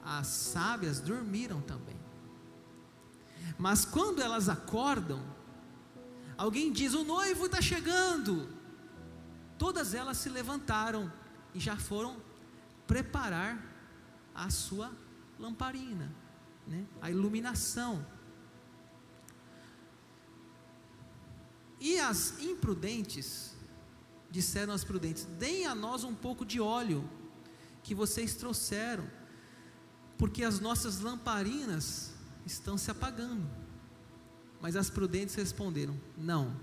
As 0.04 0.28
sábias 0.28 1.00
dormiram 1.00 1.62
também. 1.62 1.96
Mas 3.58 3.86
quando 3.86 4.22
elas 4.22 4.50
acordam, 4.50 5.24
alguém 6.38 6.70
diz: 6.70 6.94
O 6.94 7.06
noivo 7.06 7.46
está 7.46 7.62
chegando. 7.62 8.50
Todas 9.58 9.94
elas 9.94 10.18
se 10.18 10.28
levantaram 10.28 11.12
e 11.54 11.62
já 11.62 11.78
foram 11.78 12.22
preparar 12.86 13.58
a 14.36 14.50
sua 14.50 14.92
lamparina, 15.40 16.14
né? 16.68 16.86
a 17.02 17.10
iluminação. 17.10 18.06
E 21.80 21.98
as 22.00 22.38
imprudentes 22.42 23.53
disseram 24.34 24.74
às 24.74 24.84
prudentes: 24.84 25.26
Deem 25.38 25.68
a 25.68 25.76
nós 25.76 26.04
um 26.04 26.16
pouco 26.16 26.44
de 26.44 26.60
óleo 26.60 27.08
que 27.84 27.94
vocês 27.94 28.34
trouxeram, 28.34 29.08
porque 30.18 30.44
as 30.44 30.60
nossas 30.60 31.00
lamparinas 31.00 32.14
estão 32.44 32.78
se 32.78 32.90
apagando. 32.90 33.48
Mas 34.60 34.76
as 34.76 34.90
prudentes 34.90 35.36
responderam: 35.36 35.96
Não, 36.18 36.60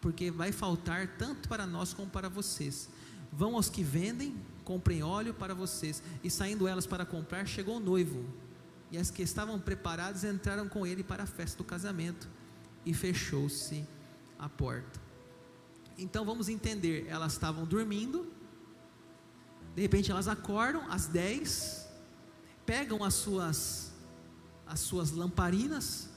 porque 0.00 0.28
vai 0.28 0.50
faltar 0.50 1.16
tanto 1.16 1.48
para 1.48 1.66
nós 1.66 1.94
como 1.94 2.10
para 2.10 2.28
vocês. 2.28 2.90
Vão 3.32 3.54
aos 3.54 3.70
que 3.70 3.84
vendem, 3.84 4.36
comprem 4.64 5.02
óleo 5.02 5.32
para 5.32 5.54
vocês. 5.54 6.02
E 6.24 6.30
saindo 6.30 6.66
elas 6.66 6.86
para 6.86 7.06
comprar, 7.06 7.46
chegou 7.46 7.76
o 7.76 7.80
noivo. 7.80 8.24
E 8.90 8.98
as 8.98 9.10
que 9.10 9.22
estavam 9.22 9.60
preparadas 9.60 10.24
entraram 10.24 10.66
com 10.66 10.86
ele 10.86 11.04
para 11.04 11.22
a 11.24 11.26
festa 11.26 11.58
do 11.58 11.64
casamento. 11.64 12.26
E 12.84 12.92
fechou-se 12.92 13.86
a 14.38 14.48
porta. 14.48 15.07
Então 15.98 16.24
vamos 16.24 16.48
entender: 16.48 17.06
elas 17.08 17.32
estavam 17.32 17.66
dormindo. 17.66 18.32
De 19.74 19.82
repente 19.82 20.10
elas 20.10 20.28
acordam 20.28 20.90
às 20.90 21.06
10, 21.06 21.86
pegam 22.64 23.04
as 23.04 23.14
suas 23.14 23.92
as 24.66 24.80
suas 24.80 25.10
lamparinas, 25.12 26.10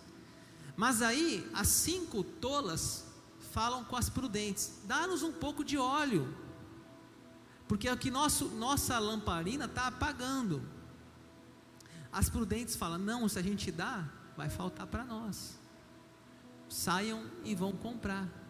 mas 0.75 1.01
aí 1.01 1.49
as 1.53 1.69
cinco 1.69 2.21
tolas 2.21 3.05
falam 3.51 3.83
com 3.83 3.95
as 3.95 4.09
prudentes: 4.09 4.81
dá-nos 4.85 5.23
um 5.23 5.31
pouco 5.31 5.63
de 5.63 5.77
óleo, 5.77 6.33
porque 7.67 7.87
é 7.87 7.95
que 7.95 8.11
nosso, 8.11 8.45
nossa 8.49 8.99
lamparina 8.99 9.65
está 9.65 9.87
apagando. 9.87 10.61
As 12.11 12.29
prudentes 12.29 12.75
falam: 12.75 12.99
não, 12.99 13.27
se 13.29 13.39
a 13.39 13.41
gente 13.41 13.71
dá, 13.71 14.05
vai 14.35 14.49
faltar 14.49 14.87
para 14.87 15.05
nós. 15.05 15.55
Saiam 16.67 17.23
e 17.43 17.55
vão 17.55 17.71
comprar. 17.71 18.40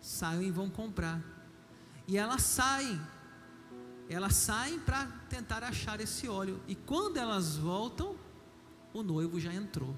Saiam 0.00 0.42
e 0.42 0.50
vão 0.50 0.70
comprar. 0.70 1.22
E 2.06 2.16
elas 2.16 2.42
saem. 2.42 3.00
Elas 4.08 4.34
saem 4.34 4.78
para 4.80 5.06
tentar 5.28 5.62
achar 5.62 6.00
esse 6.00 6.28
óleo. 6.28 6.60
E 6.66 6.74
quando 6.74 7.18
elas 7.18 7.56
voltam, 7.56 8.16
o 8.92 9.02
noivo 9.02 9.38
já 9.38 9.52
entrou. 9.52 9.94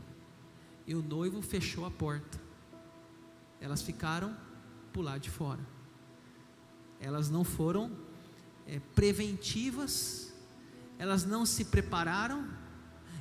E 0.86 0.94
o 0.94 1.02
noivo 1.02 1.40
fechou 1.40 1.86
a 1.86 1.90
porta. 1.90 2.40
Elas 3.60 3.82
ficaram 3.82 4.36
por 4.92 5.02
lá 5.02 5.18
de 5.18 5.30
fora. 5.30 5.64
Elas 6.98 7.30
não 7.30 7.44
foram 7.44 7.96
é, 8.66 8.80
preventivas, 8.94 10.32
elas 10.98 11.24
não 11.24 11.46
se 11.46 11.64
prepararam, 11.64 12.46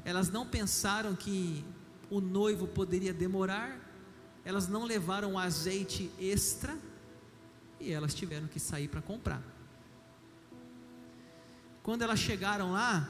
elas 0.04 0.30
não 0.30 0.46
pensaram 0.46 1.16
que 1.16 1.64
o 2.10 2.20
noivo 2.20 2.68
poderia 2.68 3.14
demorar, 3.14 3.80
elas 4.50 4.68
não 4.68 4.84
levaram 4.84 5.38
azeite 5.38 6.10
extra 6.20 6.76
e 7.80 7.92
elas 7.92 8.16
tiveram 8.16 8.48
que 8.48 8.60
sair 8.60 8.88
para 8.88 9.00
comprar. 9.00 9.44
Quando 11.84 12.02
elas 12.02 12.18
chegaram 12.18 12.72
lá, 12.72 13.08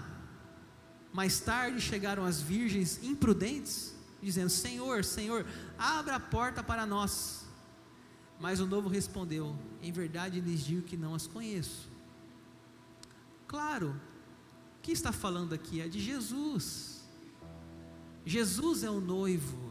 mais 1.14 1.40
tarde 1.40 1.80
chegaram 1.80 2.26
as 2.26 2.42
virgens 2.42 3.02
imprudentes, 3.02 3.96
dizendo: 4.22 4.50
Senhor, 4.50 5.06
Senhor, 5.06 5.46
abra 5.78 6.18
a 6.18 6.20
porta 6.20 6.62
para 6.62 6.86
nós. 6.86 7.46
Mas 8.38 8.60
o 8.60 8.68
novo 8.68 8.90
respondeu: 8.90 9.58
Em 9.82 9.94
verdade 9.94 10.42
lhes 10.42 10.60
digo 10.60 10.82
que 10.82 10.98
não 10.98 11.16
as 11.16 11.26
conheço. 11.26 11.88
Claro, 13.48 13.96
o 14.78 14.82
que 14.82 14.92
está 14.92 15.14
falando 15.14 15.54
aqui 15.54 15.80
é 15.80 15.88
de 15.88 16.02
Jesus. 16.02 17.02
Jesus 18.26 18.84
é 18.84 18.90
o 18.90 19.00
noivo. 19.00 19.69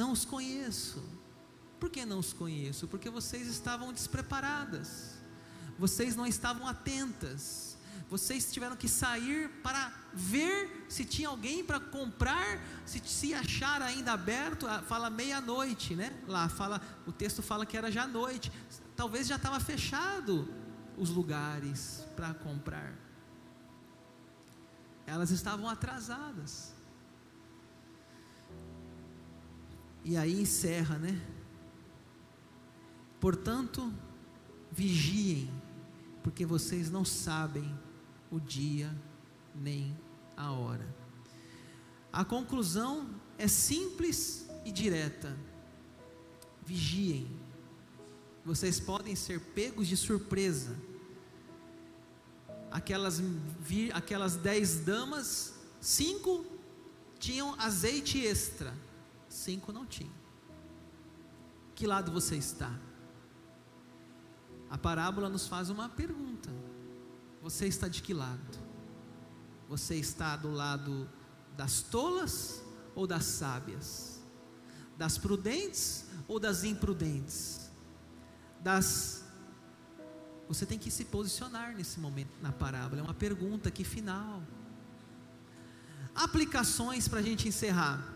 Não 0.00 0.12
os 0.12 0.24
conheço. 0.24 1.02
Por 1.80 1.88
que 1.90 2.04
não 2.04 2.18
os 2.18 2.32
conheço? 2.32 2.86
Porque 2.86 3.08
vocês 3.10 3.46
estavam 3.48 3.92
despreparadas. 3.92 4.88
Vocês 5.78 6.14
não 6.14 6.26
estavam 6.26 6.66
atentas 6.68 7.76
vocês 8.08 8.52
tiveram 8.52 8.76
que 8.76 8.88
sair 8.88 9.50
para 9.62 9.92
ver 10.14 10.86
se 10.88 11.04
tinha 11.04 11.28
alguém 11.28 11.64
para 11.64 11.80
comprar, 11.80 12.60
se 12.84 13.00
se 13.00 13.34
achar 13.34 13.82
ainda 13.82 14.12
aberto, 14.12 14.66
ah, 14.66 14.80
fala 14.82 15.10
meia-noite, 15.10 15.96
né? 15.96 16.16
Lá 16.28 16.48
fala, 16.48 16.80
o 17.04 17.10
texto 17.10 17.42
fala 17.42 17.66
que 17.66 17.76
era 17.76 17.90
já 17.90 18.06
noite. 18.06 18.52
Talvez 18.94 19.26
já 19.26 19.34
estava 19.36 19.58
fechado 19.58 20.48
os 20.96 21.10
lugares 21.10 22.06
para 22.14 22.32
comprar. 22.32 22.94
Elas 25.04 25.30
estavam 25.30 25.68
atrasadas. 25.68 26.75
E 30.08 30.16
aí 30.16 30.40
encerra, 30.40 30.98
né? 30.98 31.20
Portanto, 33.18 33.92
vigiem, 34.70 35.50
porque 36.22 36.46
vocês 36.46 36.88
não 36.88 37.04
sabem 37.04 37.76
o 38.30 38.38
dia 38.38 38.96
nem 39.52 39.98
a 40.36 40.52
hora. 40.52 40.86
A 42.12 42.24
conclusão 42.24 43.10
é 43.36 43.48
simples 43.48 44.48
e 44.64 44.70
direta. 44.70 45.36
Vigiem. 46.64 47.28
Vocês 48.44 48.78
podem 48.78 49.16
ser 49.16 49.40
pegos 49.40 49.88
de 49.88 49.96
surpresa. 49.96 50.76
Aquelas, 52.70 53.20
aquelas 53.92 54.36
dez 54.36 54.84
damas, 54.84 55.54
cinco 55.80 56.46
tinham 57.18 57.60
azeite 57.60 58.24
extra, 58.24 58.72
cinco 59.36 59.72
não 59.72 59.86
tinham. 59.86 60.14
Que 61.74 61.86
lado 61.86 62.10
você 62.10 62.36
está? 62.36 62.72
A 64.70 64.78
parábola 64.78 65.28
nos 65.28 65.46
faz 65.46 65.70
uma 65.70 65.88
pergunta. 65.88 66.50
Você 67.42 67.66
está 67.66 67.86
de 67.86 68.02
que 68.02 68.14
lado? 68.14 68.58
Você 69.68 69.94
está 69.96 70.36
do 70.36 70.50
lado 70.50 71.08
das 71.56 71.82
tolas 71.82 72.62
ou 72.94 73.06
das 73.06 73.24
sábias? 73.24 74.22
Das 74.96 75.18
prudentes 75.18 76.06
ou 76.26 76.40
das 76.40 76.64
imprudentes? 76.64 77.70
Das 78.60 79.24
Você 80.48 80.64
tem 80.64 80.78
que 80.78 80.90
se 80.90 81.04
posicionar 81.04 81.76
nesse 81.76 82.00
momento 82.00 82.30
na 82.40 82.52
parábola. 82.52 83.00
É 83.00 83.04
uma 83.04 83.14
pergunta 83.14 83.68
aqui 83.68 83.84
final. 83.84 84.42
Aplicações 86.14 87.06
para 87.06 87.18
a 87.20 87.22
gente 87.22 87.46
encerrar. 87.46 88.15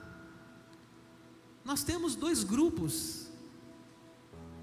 Nós 1.64 1.82
temos 1.82 2.14
dois 2.14 2.42
grupos 2.42 3.28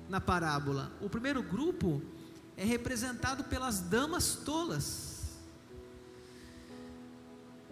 na 0.09 0.19
parábola. 0.19 0.91
O 1.01 1.09
primeiro 1.09 1.43
grupo 1.43 2.01
é 2.55 2.63
representado 2.63 3.43
pelas 3.43 3.79
damas 3.79 4.35
tolas. 4.35 5.37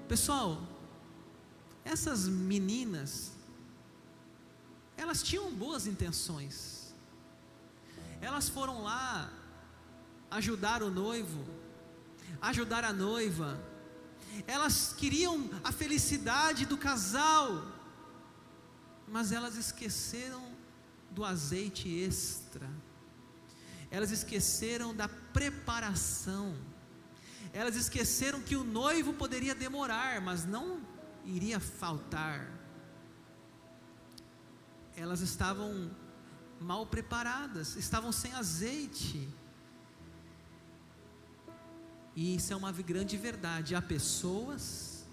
Pessoal, 0.08 0.62
essas 1.84 2.28
meninas, 2.28 3.32
elas 4.96 5.24
tinham 5.24 5.52
boas 5.52 5.88
intenções, 5.88 6.94
elas 8.22 8.48
foram 8.48 8.84
lá 8.84 9.32
ajudar 10.30 10.84
o 10.84 10.92
noivo, 10.92 11.44
ajudar 12.42 12.84
a 12.84 12.94
noiva, 12.94 13.60
elas 14.46 14.94
queriam 14.94 15.50
a 15.64 15.72
felicidade 15.72 16.66
do 16.66 16.78
casal, 16.78 17.66
mas 19.08 19.32
elas 19.32 19.56
esqueceram 19.56 20.54
do 21.12 21.24
azeite 21.24 21.88
extra, 21.90 22.70
elas 23.90 24.12
esqueceram 24.12 24.94
da 24.94 25.08
preparação, 25.08 26.56
elas 27.54 27.76
esqueceram 27.76 28.42
que 28.42 28.56
o 28.56 28.64
noivo 28.64 29.14
poderia 29.14 29.56
demorar, 29.56 30.20
mas 30.20 30.44
não 30.44 30.82
iria 31.24 31.60
faltar. 31.60 32.52
Elas 34.96 35.22
estavam 35.22 35.92
mal 36.60 36.86
preparadas, 36.86 37.76
estavam 37.76 38.12
sem 38.12 38.34
azeite. 38.34 39.30
E 42.16 42.36
isso 42.36 42.52
é 42.54 42.56
uma 42.56 42.72
grande 42.72 43.18
verdade. 43.18 43.76
Há 43.76 43.82
pessoas, 43.82 45.06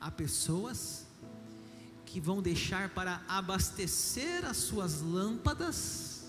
há 0.00 0.10
pessoas 0.10 1.06
que 2.10 2.18
vão 2.18 2.42
deixar 2.42 2.90
para 2.90 3.22
abastecer 3.28 4.44
as 4.44 4.56
suas 4.56 5.00
lâmpadas 5.00 6.28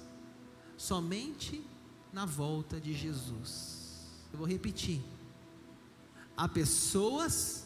somente 0.78 1.66
na 2.14 2.24
volta 2.24 2.80
de 2.80 2.94
Jesus. 2.94 4.06
Eu 4.32 4.38
vou 4.38 4.48
repetir. 4.48 5.02
Há 6.38 6.48
pessoas 6.48 7.66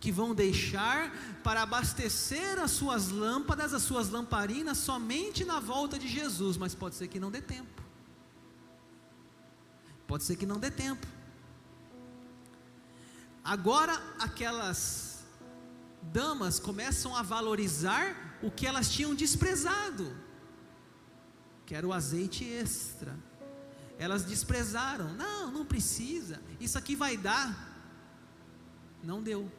que 0.00 0.10
vão 0.10 0.34
deixar 0.34 1.12
para 1.44 1.64
abastecer 1.64 2.58
as 2.58 2.70
suas 2.70 3.10
lâmpadas, 3.10 3.74
as 3.74 3.82
suas 3.82 4.08
lamparinas, 4.08 4.78
somente 4.78 5.44
na 5.44 5.60
volta 5.60 5.98
de 5.98 6.08
Jesus, 6.08 6.56
mas 6.56 6.74
pode 6.74 6.94
ser 6.94 7.08
que 7.08 7.20
não 7.20 7.30
dê 7.30 7.42
tempo. 7.42 7.82
Pode 10.06 10.24
ser 10.24 10.36
que 10.36 10.46
não 10.46 10.58
dê 10.58 10.70
tempo. 10.70 11.06
Agora, 13.44 13.92
aquelas 14.18 15.07
damas 16.02 16.58
começam 16.58 17.16
a 17.16 17.22
valorizar 17.22 18.38
o 18.42 18.50
que 18.50 18.66
elas 18.66 18.90
tinham 18.90 19.14
desprezado, 19.14 20.16
que 21.66 21.74
era 21.74 21.86
o 21.86 21.92
azeite 21.92 22.44
extra. 22.44 23.16
Elas 23.98 24.24
desprezaram, 24.24 25.12
não, 25.14 25.50
não 25.50 25.64
precisa, 25.64 26.40
isso 26.60 26.78
aqui 26.78 26.94
vai 26.94 27.16
dar. 27.16 27.66
Não 29.02 29.22
deu 29.22 29.50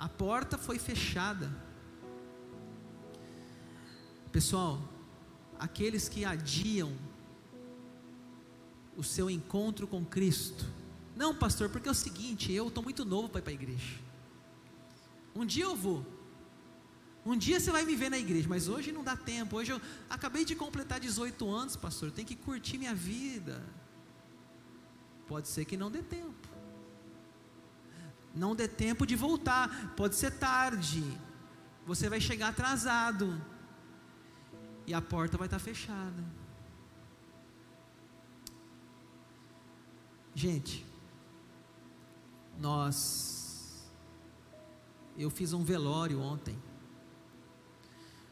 a 0.00 0.08
porta 0.08 0.56
foi 0.56 0.78
fechada. 0.78 1.54
Pessoal, 4.32 4.80
aqueles 5.58 6.08
que 6.08 6.24
adiam 6.24 6.90
o 8.96 9.04
seu 9.04 9.28
encontro 9.28 9.86
com 9.86 10.02
Cristo, 10.02 10.64
não, 11.22 11.34
pastor, 11.34 11.68
porque 11.68 11.88
é 11.88 11.92
o 11.92 11.94
seguinte, 12.06 12.52
eu 12.52 12.68
estou 12.68 12.82
muito 12.82 13.04
novo 13.04 13.28
para 13.28 13.40
ir 13.40 13.42
para 13.42 13.52
a 13.52 13.58
igreja. 13.60 13.94
Um 15.34 15.44
dia 15.44 15.64
eu 15.64 15.76
vou. 15.76 16.00
Um 17.24 17.36
dia 17.36 17.60
você 17.60 17.70
vai 17.70 17.84
me 17.84 17.94
ver 17.94 18.10
na 18.10 18.18
igreja, 18.18 18.48
mas 18.48 18.68
hoje 18.68 18.90
não 18.90 19.04
dá 19.04 19.16
tempo. 19.16 19.56
Hoje 19.58 19.70
eu 19.72 19.80
acabei 20.08 20.44
de 20.44 20.54
completar 20.56 20.98
18 20.98 21.50
anos, 21.50 21.76
pastor. 21.76 22.08
Eu 22.08 22.14
tenho 22.14 22.26
que 22.26 22.36
curtir 22.36 22.78
minha 22.78 22.94
vida. 22.94 23.62
Pode 25.28 25.46
ser 25.48 25.64
que 25.66 25.76
não 25.76 25.90
dê 25.90 26.02
tempo 26.02 26.50
não 28.34 28.54
dê 28.54 28.68
tempo 28.68 29.06
de 29.06 29.16
voltar, 29.16 29.94
pode 29.96 30.14
ser 30.14 30.30
tarde, 30.38 31.02
você 31.84 32.08
vai 32.08 32.20
chegar 32.20 32.48
atrasado, 32.48 33.40
e 34.86 34.94
a 34.94 35.02
porta 35.02 35.36
vai 35.36 35.46
estar 35.46 35.58
fechada. 35.58 36.24
Gente, 40.34 40.86
nós, 42.60 43.90
eu 45.16 45.30
fiz 45.30 45.54
um 45.54 45.64
velório 45.64 46.20
ontem, 46.20 46.56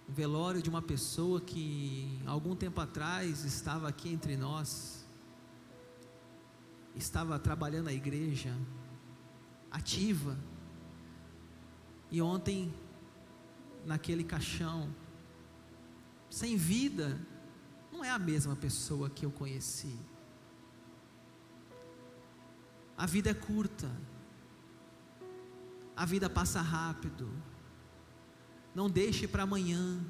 um 0.06 0.12
velório 0.12 0.60
de 0.60 0.68
uma 0.68 0.82
pessoa 0.82 1.40
que 1.40 2.20
algum 2.26 2.54
tempo 2.54 2.78
atrás 2.80 3.44
estava 3.44 3.88
aqui 3.88 4.12
entre 4.12 4.36
nós, 4.36 5.06
estava 6.94 7.38
trabalhando 7.38 7.86
na 7.86 7.92
igreja, 7.92 8.54
ativa. 9.70 10.38
E 12.10 12.20
ontem, 12.20 12.72
naquele 13.86 14.24
caixão, 14.24 14.94
sem 16.28 16.56
vida, 16.56 17.18
não 17.90 18.04
é 18.04 18.10
a 18.10 18.18
mesma 18.18 18.54
pessoa 18.54 19.08
que 19.08 19.24
eu 19.24 19.30
conheci. 19.30 19.98
A 22.96 23.06
vida 23.06 23.30
é 23.30 23.34
curta, 23.34 23.88
a 25.98 26.06
vida 26.06 26.30
passa 26.30 26.62
rápido. 26.62 27.28
Não 28.74 28.88
deixe 28.88 29.28
para 29.28 29.42
amanhã, 29.42 30.00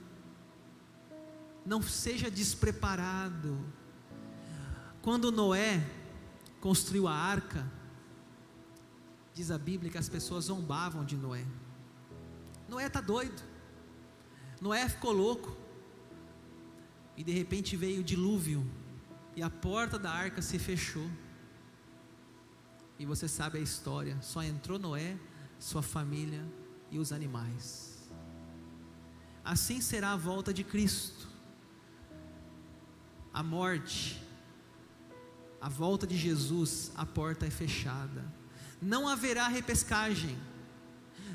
não 1.67 1.83
seja 1.83 2.31
despreparado. 2.31 3.59
Quando 5.03 5.33
Noé 5.33 5.85
construiu 6.61 7.09
a 7.09 7.15
arca, 7.15 7.67
Diz 9.39 9.53
a 9.53 9.57
Bíblia 9.57 9.89
que 9.89 9.97
as 9.97 10.09
pessoas 10.09 10.47
zombavam 10.47 11.05
de 11.05 11.17
Noé. 11.17 11.47
Noé 12.69 12.87
está 12.87 13.01
doido. 13.01 13.41
Noé 14.61 14.89
ficou 14.89 15.13
louco. 15.13 15.57
E 17.17 17.23
de 17.23 17.31
repente 17.31 17.77
veio 17.77 18.01
o 18.01 18.03
dilúvio. 18.03 18.69
E 19.37 19.43
a 19.45 19.49
porta 19.49 19.97
da 19.97 20.11
arca 20.11 20.43
se 20.43 20.59
fechou. 20.59 21.09
E 22.99 23.07
você 23.07 23.29
sabe 23.29 23.59
a 23.59 23.61
história. 23.61 24.21
Só 24.23 24.43
entrou 24.43 24.77
Noé, 24.77 25.17
sua 25.59 25.83
família 25.83 26.45
e 26.91 26.99
os 26.99 27.13
animais. 27.13 28.09
Assim 29.45 29.81
será 29.81 30.13
a 30.13 30.17
volta 30.17 30.53
de 30.53 30.63
Cristo. 30.63 31.27
A 33.33 33.43
morte, 33.43 34.23
a 35.61 35.69
volta 35.69 36.07
de 36.07 36.17
Jesus, 36.17 36.91
a 36.97 37.07
porta 37.07 37.47
é 37.47 37.51
fechada 37.51 38.39
não 38.81 39.09
haverá 39.09 39.49
repescagem, 39.49 40.37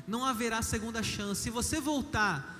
não 0.06 0.24
haverá 0.24 0.62
segunda 0.62 1.02
chance. 1.02 1.42
Se 1.42 1.50
você 1.50 1.80
voltar, 1.80 2.58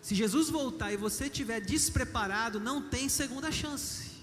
se 0.00 0.14
Jesus 0.14 0.50
voltar 0.50 0.92
e 0.92 0.96
você 0.96 1.26
estiver 1.26 1.60
despreparado, 1.60 2.60
não 2.60 2.82
tem 2.82 3.08
segunda 3.08 3.50
chance. 3.50 4.16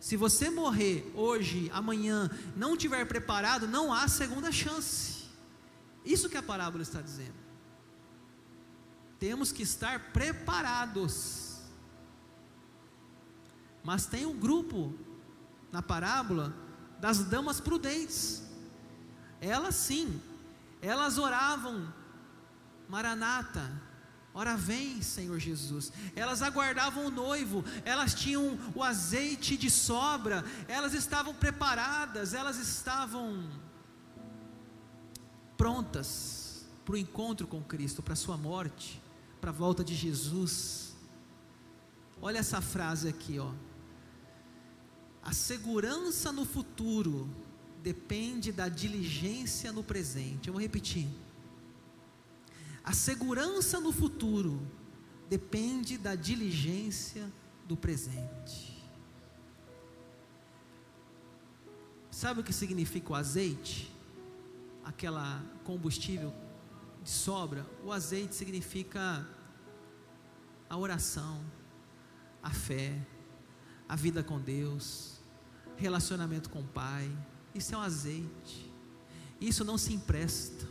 Se 0.00 0.16
você 0.16 0.50
morrer 0.50 1.10
hoje, 1.14 1.70
amanhã, 1.72 2.30
não 2.56 2.74
estiver 2.74 3.06
preparado, 3.06 3.66
não 3.66 3.92
há 3.92 4.06
segunda 4.06 4.52
chance. 4.52 5.13
Isso 6.04 6.28
que 6.28 6.36
a 6.36 6.42
parábola 6.42 6.82
está 6.82 7.00
dizendo. 7.00 7.34
Temos 9.18 9.50
que 9.50 9.62
estar 9.62 10.12
preparados. 10.12 11.62
Mas 13.82 14.06
tem 14.06 14.26
um 14.26 14.38
grupo 14.38 14.94
na 15.72 15.82
parábola 15.82 16.54
das 17.00 17.24
damas 17.24 17.60
prudentes. 17.60 18.42
Elas 19.40 19.74
sim, 19.74 20.20
elas 20.80 21.18
oravam, 21.18 21.92
Maranata, 22.88 23.70
ora 24.32 24.56
vem, 24.56 25.02
Senhor 25.02 25.38
Jesus. 25.38 25.92
Elas 26.14 26.42
aguardavam 26.42 27.06
o 27.06 27.10
noivo, 27.10 27.64
elas 27.84 28.14
tinham 28.14 28.58
o 28.74 28.82
azeite 28.82 29.56
de 29.56 29.70
sobra, 29.70 30.44
elas 30.68 30.94
estavam 30.94 31.34
preparadas, 31.34 32.34
elas 32.34 32.58
estavam 32.58 33.50
prontas 35.56 36.66
para 36.84 36.94
o 36.94 36.98
encontro 36.98 37.46
com 37.46 37.62
Cristo, 37.62 38.02
para 38.02 38.12
a 38.12 38.16
sua 38.16 38.36
morte, 38.36 39.00
para 39.40 39.50
a 39.50 39.52
volta 39.52 39.82
de 39.82 39.94
Jesus. 39.94 40.94
Olha 42.20 42.38
essa 42.38 42.60
frase 42.60 43.08
aqui, 43.08 43.38
ó. 43.38 43.52
A 45.22 45.32
segurança 45.32 46.30
no 46.30 46.44
futuro 46.44 47.28
depende 47.82 48.52
da 48.52 48.68
diligência 48.68 49.72
no 49.72 49.82
presente. 49.82 50.48
Eu 50.48 50.54
vou 50.54 50.62
repetir. 50.62 51.08
A 52.82 52.92
segurança 52.92 53.80
no 53.80 53.92
futuro 53.92 54.60
depende 55.28 55.96
da 55.96 56.14
diligência 56.14 57.32
do 57.66 57.76
presente. 57.76 58.74
Sabe 62.10 62.40
o 62.40 62.44
que 62.44 62.52
significa 62.52 63.12
o 63.12 63.14
azeite? 63.14 63.93
Aquela 64.84 65.42
combustível 65.64 66.32
de 67.02 67.10
sobra. 67.10 67.66
O 67.82 67.92
azeite 67.92 68.34
significa 68.34 69.26
a 70.68 70.76
oração, 70.76 71.40
a 72.42 72.50
fé, 72.50 73.00
a 73.88 73.96
vida 73.96 74.22
com 74.22 74.40
Deus, 74.40 75.20
relacionamento 75.76 76.50
com 76.50 76.60
o 76.60 76.64
Pai 76.64 77.10
isso 77.54 77.74
é 77.74 77.78
um 77.78 77.80
azeite. 77.80 78.72
Isso 79.40 79.64
não 79.64 79.78
se 79.78 79.92
empresta. 79.92 80.66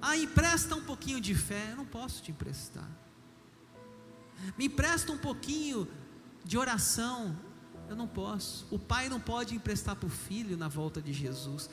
Ah, 0.00 0.16
empresta 0.16 0.74
um 0.74 0.82
pouquinho 0.82 1.20
de 1.20 1.34
fé. 1.34 1.72
Eu 1.72 1.76
não 1.76 1.84
posso 1.84 2.22
te 2.22 2.30
emprestar. 2.30 2.88
Me 4.56 4.64
empresta 4.64 5.12
um 5.12 5.18
pouquinho 5.18 5.86
de 6.44 6.56
oração. 6.56 7.38
Eu 7.88 7.94
não 7.94 8.08
posso. 8.08 8.66
O 8.70 8.78
pai 8.78 9.08
não 9.08 9.20
pode 9.20 9.54
emprestar 9.54 9.94
para 9.94 10.06
o 10.06 10.10
filho 10.10 10.56
na 10.56 10.66
volta 10.66 11.02
de 11.02 11.12
Jesus. 11.12 11.68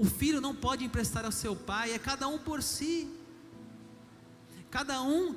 O 0.00 0.04
filho 0.06 0.40
não 0.40 0.54
pode 0.54 0.82
emprestar 0.82 1.26
ao 1.26 1.30
seu 1.30 1.54
pai, 1.54 1.92
é 1.92 1.98
cada 1.98 2.26
um 2.26 2.38
por 2.38 2.62
si. 2.62 3.06
Cada 4.70 5.02
um 5.02 5.36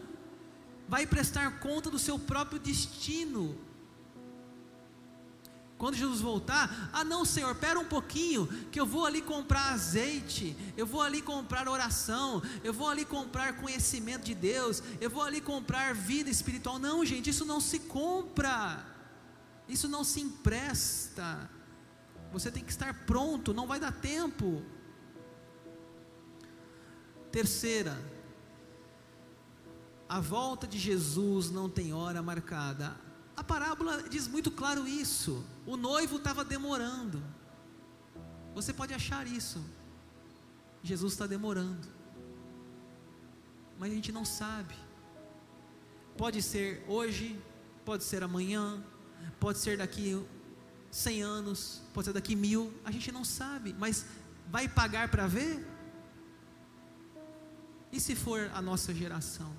vai 0.88 1.06
prestar 1.06 1.60
conta 1.60 1.89
do 1.89 1.99
seu 1.99 2.17
próprio 2.17 2.58
destino. 2.58 3.58
Quando 5.78 5.95
Jesus 5.97 6.21
voltar, 6.21 6.89
ah 6.93 7.04
não, 7.04 7.26
Senhor, 7.26 7.52
espera 7.52 7.78
um 7.78 7.84
pouquinho, 7.84 8.47
que 8.71 8.80
eu 8.80 8.86
vou 8.86 9.06
ali 9.06 9.21
comprar 9.21 9.73
azeite, 9.73 10.56
eu 10.78 10.88
vou 10.88 11.02
ali 11.02 11.21
comprar 11.21 11.67
oração, 11.67 12.41
eu 12.63 12.71
vou 12.71 12.88
ali 12.88 13.04
comprar 13.04 13.58
conhecimento 13.58 14.23
de 14.23 14.34
Deus, 14.34 14.82
eu 15.02 15.10
vou 15.10 15.23
ali 15.23 15.41
comprar 15.41 15.93
vida 15.93 16.30
espiritual. 16.30 16.80
Não, 16.80 17.04
gente, 17.04 17.30
isso 17.30 17.43
não 17.43 17.60
se 17.60 17.80
compra. 17.80 18.86
Isso 19.67 19.89
não 19.89 20.06
se 20.06 20.21
empresta. 20.21 21.49
Você 22.34 22.50
tem 22.50 22.63
que 22.63 22.72
estar 22.72 23.06
pronto, 23.06 23.54
não 23.54 23.67
vai 23.67 23.80
dar 23.80 23.91
tempo. 23.91 24.63
Terceira, 27.32 27.96
a 30.10 30.19
volta 30.19 30.65
de 30.65 30.80
Jesus 30.80 31.52
não 31.52 31.69
tem 31.69 31.93
hora 31.93 32.24
marcada. 32.24 33.00
A 33.38 33.43
parábola 33.43 34.02
diz 34.10 34.28
muito 34.28 34.50
claro 34.50 34.88
isso. 34.88 35.46
O 35.65 35.78
noivo 35.78 36.17
estava 36.17 36.43
demorando. 36.43 37.24
Você 38.56 38.74
pode 38.74 38.96
achar 38.96 39.28
isso. 39.28 39.63
Jesus 40.82 41.13
está 41.13 41.28
demorando. 41.28 41.88
Mas 43.78 43.91
a 43.91 43.96
gente 43.96 44.12
não 44.12 44.26
sabe. 44.26 44.76
Pode 46.17 46.41
ser 46.41 46.84
hoje, 46.88 47.39
pode 47.86 48.04
ser 48.04 48.24
amanhã, 48.24 48.84
pode 49.39 49.60
ser 49.60 49.78
daqui 49.78 50.24
100 50.93 51.23
anos, 51.23 51.82
pode 51.91 52.06
ser 52.06 52.13
daqui 52.13 52.36
mil, 52.36 52.71
a 52.86 52.91
gente 52.91 53.12
não 53.12 53.25
sabe, 53.25 53.75
mas 53.79 54.06
vai 54.47 54.67
pagar 54.67 55.10
para 55.10 55.25
ver? 55.25 55.65
E 57.91 57.99
se 57.99 58.15
for 58.15 58.51
a 58.53 58.62
nossa 58.62 58.93
geração? 58.93 59.51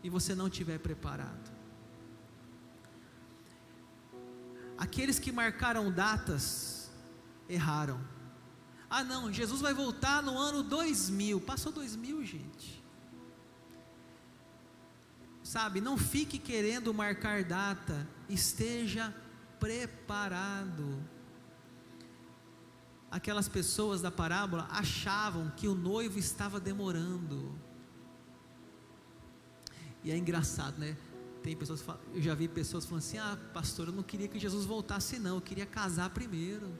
E 0.00 0.08
você 0.08 0.32
não 0.32 0.48
tiver 0.48 0.78
preparado? 0.78 1.50
Aqueles 4.78 5.18
que 5.18 5.32
marcaram 5.32 5.90
datas 5.90 6.88
erraram. 7.48 8.00
Ah, 8.88 9.02
não, 9.02 9.32
Jesus 9.32 9.60
vai 9.60 9.74
voltar 9.74 10.22
no 10.22 10.38
ano 10.38 10.62
2000. 10.62 11.40
Passou 11.40 11.72
2000, 11.72 12.24
gente. 12.24 12.80
Sabe, 15.42 15.80
não 15.80 15.98
fique 15.98 16.38
querendo 16.38 16.94
marcar 16.94 17.42
data, 17.42 18.06
esteja 18.28 19.12
preparado. 19.60 20.98
Aquelas 23.10 23.48
pessoas 23.48 24.00
da 24.00 24.10
parábola 24.10 24.66
achavam 24.70 25.50
que 25.56 25.68
o 25.68 25.74
noivo 25.74 26.18
estava 26.18 26.58
demorando. 26.58 27.54
E 30.02 30.10
é 30.10 30.16
engraçado, 30.16 30.78
né? 30.78 30.96
Tem 31.42 31.56
pessoas, 31.56 31.84
eu 32.14 32.22
já 32.22 32.34
vi 32.34 32.48
pessoas 32.48 32.84
falando 32.84 33.04
assim: 33.04 33.18
"Ah, 33.18 33.38
pastor, 33.52 33.88
eu 33.88 33.92
não 33.92 34.02
queria 34.02 34.28
que 34.28 34.38
Jesus 34.38 34.64
voltasse 34.64 35.18
não, 35.18 35.36
eu 35.36 35.40
queria 35.40 35.66
casar 35.66 36.10
primeiro". 36.10 36.72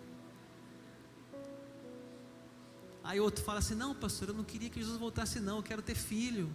Aí 3.04 3.20
outro 3.20 3.44
fala 3.44 3.58
assim: 3.58 3.74
"Não, 3.74 3.94
pastor, 3.94 4.28
eu 4.28 4.34
não 4.34 4.44
queria 4.44 4.70
que 4.70 4.80
Jesus 4.80 4.98
voltasse 4.98 5.38
não, 5.40 5.58
eu 5.58 5.62
quero 5.62 5.82
ter 5.82 5.94
filho". 5.94 6.50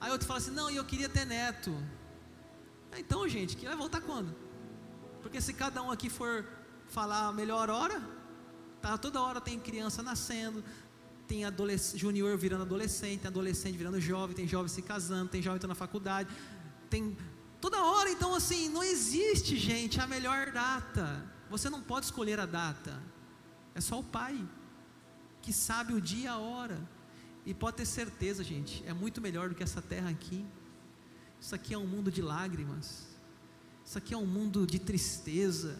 Aí 0.00 0.10
outro 0.10 0.26
fala 0.26 0.38
assim: 0.38 0.50
não, 0.50 0.70
e 0.70 0.76
eu 0.76 0.84
queria 0.84 1.08
ter 1.08 1.26
neto. 1.26 1.72
Então, 2.96 3.28
gente, 3.28 3.56
que 3.56 3.66
vai 3.66 3.76
voltar 3.76 4.00
quando? 4.00 4.34
Porque 5.22 5.40
se 5.40 5.52
cada 5.52 5.82
um 5.82 5.90
aqui 5.90 6.08
for 6.08 6.46
falar 6.88 7.28
a 7.28 7.32
melhor 7.32 7.70
hora, 7.70 8.02
tá, 8.80 8.98
toda 8.98 9.20
hora 9.20 9.40
tem 9.40 9.58
criança 9.58 10.02
nascendo, 10.02 10.64
tem 11.26 11.42
junior 11.94 12.36
virando 12.36 12.62
adolescente, 12.62 13.20
tem 13.20 13.28
adolescente 13.28 13.76
virando 13.76 14.00
jovem, 14.00 14.34
tem 14.34 14.48
jovem 14.48 14.68
se 14.68 14.82
casando, 14.82 15.30
tem 15.30 15.40
jovem 15.40 15.56
entrando 15.56 15.70
na 15.70 15.76
faculdade, 15.76 16.28
tem 16.88 17.16
toda 17.60 17.84
hora, 17.84 18.10
então 18.10 18.34
assim, 18.34 18.68
não 18.68 18.82
existe, 18.82 19.56
gente, 19.56 20.00
a 20.00 20.06
melhor 20.06 20.50
data. 20.50 21.24
Você 21.48 21.70
não 21.70 21.82
pode 21.82 22.06
escolher 22.06 22.40
a 22.40 22.46
data. 22.46 23.00
É 23.74 23.80
só 23.80 24.00
o 24.00 24.04
pai 24.04 24.44
que 25.42 25.52
sabe 25.52 25.92
o 25.92 26.00
dia 26.00 26.24
e 26.24 26.26
a 26.26 26.38
hora. 26.38 26.80
E 27.46 27.54
pode 27.54 27.78
ter 27.78 27.86
certeza, 27.86 28.42
gente, 28.44 28.84
é 28.86 28.92
muito 28.92 29.20
melhor 29.20 29.48
do 29.48 29.54
que 29.54 29.62
essa 29.62 29.80
terra 29.80 30.10
aqui. 30.10 30.44
Isso 31.40 31.54
aqui 31.54 31.72
é 31.72 31.78
um 31.78 31.86
mundo 31.86 32.10
de 32.10 32.20
lágrimas. 32.20 33.09
Isso 33.90 33.98
aqui 33.98 34.14
é 34.14 34.16
um 34.16 34.24
mundo 34.24 34.68
de 34.68 34.78
tristeza. 34.78 35.76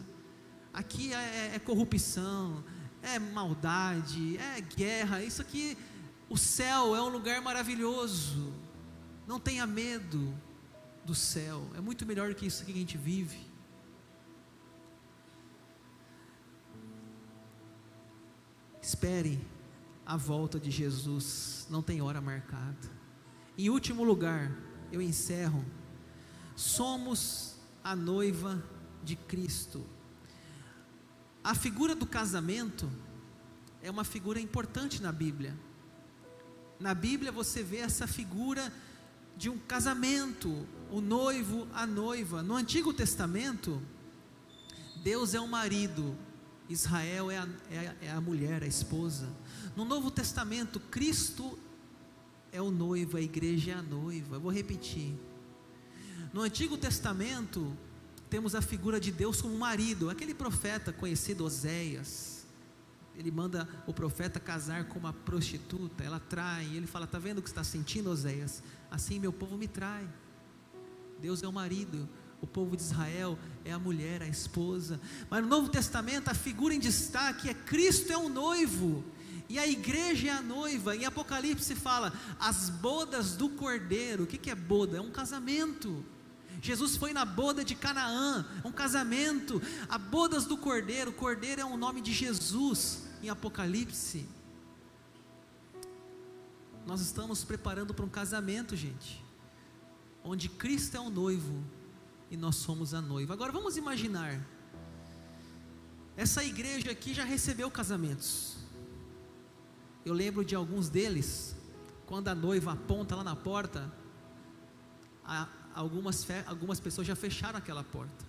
Aqui 0.73 1.13
é, 1.13 1.15
é, 1.15 1.55
é 1.55 1.59
corrupção, 1.59 2.61
é 3.01 3.17
maldade, 3.17 4.35
é 4.35 4.59
guerra. 4.59 5.23
Isso 5.23 5.41
aqui, 5.41 5.77
o 6.29 6.35
céu 6.35 6.93
é 6.93 7.01
um 7.01 7.07
lugar 7.07 7.41
maravilhoso. 7.41 8.53
Não 9.25 9.39
tenha 9.39 9.65
medo 9.65 10.37
do 11.05 11.15
céu. 11.15 11.65
É 11.73 11.79
muito 11.79 12.05
melhor 12.05 12.27
do 12.27 12.35
que 12.35 12.45
isso 12.45 12.65
que 12.65 12.73
a 12.73 12.75
gente 12.75 12.97
vive. 12.97 13.49
Espere 18.81 19.39
a 20.05 20.17
volta 20.17 20.59
de 20.59 20.69
Jesus, 20.69 21.65
não 21.69 21.81
tem 21.81 22.01
hora 22.01 22.19
marcada. 22.19 22.91
Em 23.57 23.69
último 23.69 24.03
lugar, 24.03 24.51
eu 24.91 25.01
encerro. 25.01 25.63
Somos 26.57 27.50
a 27.83 27.95
noiva 27.95 28.63
de 29.03 29.15
Cristo. 29.15 29.85
A 31.43 31.55
figura 31.55 31.95
do 31.95 32.05
casamento 32.05 32.89
é 33.81 33.89
uma 33.89 34.03
figura 34.03 34.39
importante 34.39 35.01
na 35.01 35.11
Bíblia. 35.11 35.57
Na 36.79 36.93
Bíblia 36.93 37.31
você 37.31 37.63
vê 37.63 37.77
essa 37.77 38.07
figura 38.07 38.71
de 39.35 39.49
um 39.49 39.57
casamento, 39.57 40.67
o 40.91 41.01
noivo, 41.01 41.67
a 41.73 41.85
noiva. 41.87 42.43
No 42.43 42.55
Antigo 42.55 42.93
Testamento, 42.93 43.81
Deus 45.03 45.33
é 45.33 45.39
o 45.39 45.47
marido, 45.47 46.15
Israel 46.69 47.31
é 47.31 47.37
a, 47.37 47.47
é, 47.71 47.95
é 48.07 48.11
a 48.11 48.21
mulher, 48.21 48.63
a 48.63 48.67
esposa. 48.67 49.27
No 49.75 49.83
Novo 49.83 50.11
Testamento, 50.11 50.79
Cristo 50.79 51.57
é 52.51 52.61
o 52.61 52.69
noivo, 52.69 53.17
a 53.17 53.21
igreja 53.21 53.71
é 53.71 53.73
a 53.75 53.81
noiva. 53.81 54.35
Eu 54.35 54.41
vou 54.41 54.51
repetir. 54.51 55.15
No 56.33 56.41
Antigo 56.41 56.77
Testamento, 56.77 57.75
temos 58.29 58.55
a 58.55 58.61
figura 58.61 58.99
de 58.99 59.11
Deus 59.11 59.41
como 59.41 59.57
marido, 59.57 60.09
aquele 60.09 60.33
profeta 60.33 60.93
conhecido, 60.93 61.43
Oséias. 61.43 62.45
Ele 63.15 63.29
manda 63.29 63.67
o 63.85 63.93
profeta 63.93 64.39
casar 64.39 64.85
com 64.85 64.97
uma 64.97 65.11
prostituta, 65.11 66.03
ela 66.03 66.19
trai, 66.19 66.65
ele 66.73 66.87
fala: 66.87 67.05
Está 67.05 67.19
vendo 67.19 67.39
o 67.39 67.41
que 67.41 67.49
está 67.49 67.63
sentindo, 67.63 68.09
Oséias? 68.09 68.63
Assim 68.89 69.19
meu 69.19 69.33
povo 69.33 69.57
me 69.57 69.67
trai. 69.67 70.07
Deus 71.19 71.43
é 71.43 71.47
o 71.47 71.51
marido, 71.51 72.07
o 72.41 72.47
povo 72.47 72.75
de 72.75 72.81
Israel 72.81 73.37
é 73.63 73.71
a 73.71 73.77
mulher, 73.77 74.23
a 74.23 74.27
esposa. 74.27 74.99
Mas 75.29 75.43
no 75.43 75.49
Novo 75.49 75.69
Testamento, 75.69 76.29
a 76.29 76.33
figura 76.33 76.73
em 76.73 76.79
destaque 76.79 77.49
é 77.49 77.53
Cristo 77.53 78.11
é 78.11 78.17
o 78.17 78.29
noivo. 78.29 79.03
E 79.49 79.59
a 79.59 79.67
igreja 79.67 80.29
é 80.29 80.31
a 80.31 80.41
noiva. 80.41 80.95
Em 80.95 81.05
Apocalipse 81.05 81.75
fala 81.75 82.13
as 82.39 82.69
bodas 82.69 83.35
do 83.35 83.49
cordeiro. 83.49 84.23
O 84.23 84.27
que, 84.27 84.49
é 84.49 84.55
boda? 84.55 84.97
É 84.97 85.01
um 85.01 85.11
casamento. 85.11 86.05
Jesus 86.61 86.95
foi 86.95 87.11
na 87.11 87.25
boda 87.25 87.65
de 87.65 87.75
Canaã, 87.75 88.45
um 88.63 88.71
casamento. 88.71 89.61
A 89.89 89.97
bodas 89.97 90.45
do 90.45 90.57
cordeiro. 90.57 91.11
Cordeiro 91.11 91.61
é 91.61 91.65
o 91.65 91.75
nome 91.75 92.01
de 92.01 92.13
Jesus 92.13 93.03
em 93.21 93.29
Apocalipse. 93.29 94.25
Nós 96.85 97.01
estamos 97.01 97.43
preparando 97.43 97.93
para 97.93 98.05
um 98.05 98.09
casamento, 98.09 98.75
gente, 98.75 99.23
onde 100.23 100.49
Cristo 100.49 100.95
é 100.95 100.99
o 100.99 101.09
noivo 101.09 101.63
e 102.29 102.37
nós 102.37 102.55
somos 102.55 102.93
a 102.93 103.01
noiva. 103.01 103.33
Agora 103.33 103.51
vamos 103.51 103.75
imaginar. 103.75 104.39
Essa 106.15 106.43
igreja 106.43 106.91
aqui 106.91 107.13
já 107.13 107.23
recebeu 107.23 107.69
casamentos. 107.69 108.60
Eu 110.03 110.13
lembro 110.13 110.43
de 110.43 110.55
alguns 110.55 110.89
deles, 110.89 111.55
quando 112.07 112.27
a 112.27 112.35
noiva 112.35 112.73
aponta 112.73 113.15
lá 113.15 113.23
na 113.23 113.35
porta, 113.35 113.91
algumas, 115.75 116.27
algumas 116.47 116.79
pessoas 116.79 117.05
já 117.05 117.15
fecharam 117.15 117.57
aquela 117.57 117.83
porta. 117.83 118.25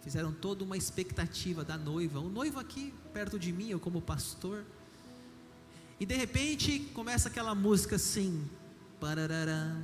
Fizeram 0.00 0.32
toda 0.32 0.64
uma 0.64 0.76
expectativa 0.76 1.64
da 1.64 1.78
noiva. 1.78 2.18
O 2.18 2.28
noivo 2.28 2.58
aqui 2.58 2.92
perto 3.12 3.38
de 3.38 3.52
mim, 3.52 3.68
eu 3.68 3.78
como 3.78 4.02
pastor. 4.02 4.64
E 6.00 6.04
de 6.04 6.16
repente 6.16 6.80
começa 6.92 7.28
aquela 7.28 7.54
música 7.54 7.94
assim. 7.94 8.44
Pararará, 8.98 9.76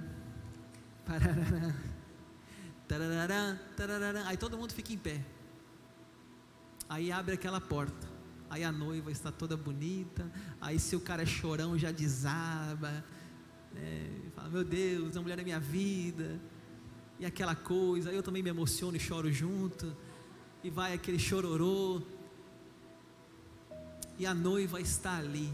pararará, 1.07 1.75
tararará, 2.89 3.59
tararará. 3.77 4.27
Aí 4.27 4.37
todo 4.37 4.59
mundo 4.59 4.73
fica 4.73 4.93
em 4.93 4.99
pé. 4.99 5.25
Aí 6.89 7.13
abre 7.13 7.35
aquela 7.35 7.61
porta 7.61 8.08
aí 8.51 8.65
a 8.65 8.73
noiva 8.73 9.11
está 9.11 9.31
toda 9.31 9.57
bonita, 9.57 10.31
aí 10.61 10.79
se 10.79 10.97
o 10.97 11.01
cara 11.01 11.23
é 11.23 11.27
chorão 11.27 11.77
já 11.79 11.91
desaba, 11.91 13.05
né? 13.73 14.11
fala, 14.35 14.49
meu 14.49 14.65
Deus, 14.65 15.17
a 15.17 15.21
mulher 15.21 15.39
é 15.39 15.45
minha 15.45 15.61
vida. 15.61 16.41
e 17.19 17.27
aquela 17.27 17.55
coisa, 17.55 18.13
eu 18.13 18.23
também 18.23 18.43
me 18.43 18.51
emociono 18.51 18.97
e 18.97 19.01
choro 19.01 19.31
junto, 19.33 19.97
e 20.63 20.71
vai 20.71 20.93
aquele 20.93 21.19
chororô, 21.19 22.03
e 24.19 24.27
a 24.27 24.35
noiva 24.35 24.81
está 24.81 25.17
ali, 25.17 25.53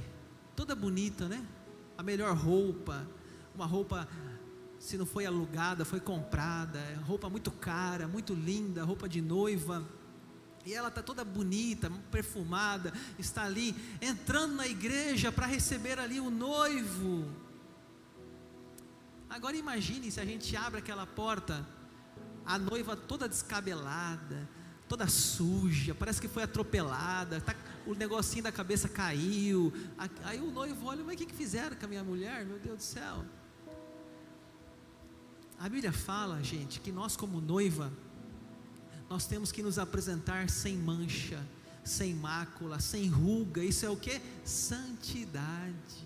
toda 0.56 0.74
bonita, 0.74 1.28
né? 1.28 1.44
A 1.96 2.02
melhor 2.02 2.34
roupa, 2.36 3.06
uma 3.54 3.66
roupa, 3.66 4.08
se 4.78 4.96
não 4.96 5.06
foi 5.06 5.26
alugada, 5.26 5.84
foi 5.84 6.00
comprada, 6.00 6.80
roupa 7.06 7.28
muito 7.30 7.50
cara, 7.50 8.08
muito 8.08 8.34
linda, 8.34 8.82
roupa 8.84 9.08
de 9.08 9.20
noiva. 9.20 9.86
E 10.64 10.72
ela 10.72 10.88
está 10.88 11.02
toda 11.02 11.24
bonita, 11.24 11.90
perfumada, 12.10 12.92
está 13.18 13.44
ali 13.44 13.74
entrando 14.00 14.54
na 14.54 14.66
igreja 14.66 15.30
para 15.30 15.46
receber 15.46 15.98
ali 15.98 16.18
o 16.18 16.30
noivo. 16.30 17.30
Agora 19.28 19.56
imagine 19.56 20.10
se 20.10 20.20
a 20.20 20.24
gente 20.24 20.56
abre 20.56 20.78
aquela 20.78 21.06
porta, 21.06 21.66
a 22.46 22.58
noiva 22.58 22.96
toda 22.96 23.28
descabelada, 23.28 24.48
toda 24.88 25.06
suja, 25.06 25.94
parece 25.94 26.20
que 26.20 26.28
foi 26.28 26.42
atropelada, 26.42 27.40
tá, 27.40 27.54
o 27.86 27.94
negocinho 27.94 28.44
da 28.44 28.52
cabeça 28.52 28.88
caiu. 28.88 29.72
Aí 30.22 30.40
o 30.40 30.50
noivo 30.50 30.86
olha, 30.86 31.04
mas 31.04 31.14
o 31.14 31.18
que, 31.18 31.26
que 31.26 31.34
fizeram 31.34 31.76
com 31.76 31.84
a 31.84 31.88
minha 31.88 32.04
mulher? 32.04 32.46
Meu 32.46 32.58
Deus 32.58 32.78
do 32.78 32.82
céu. 32.82 33.24
A 35.58 35.68
Bíblia 35.68 35.92
fala, 35.92 36.42
gente, 36.42 36.80
que 36.80 36.90
nós, 36.90 37.16
como 37.16 37.40
noiva, 37.40 37.92
nós 39.14 39.26
temos 39.26 39.52
que 39.52 39.62
nos 39.62 39.78
apresentar 39.78 40.50
sem 40.50 40.76
mancha, 40.76 41.40
sem 41.84 42.12
mácula, 42.12 42.80
sem 42.80 43.06
ruga. 43.06 43.62
Isso 43.62 43.86
é 43.86 43.88
o 43.88 43.96
que? 43.96 44.20
Santidade. 44.44 46.04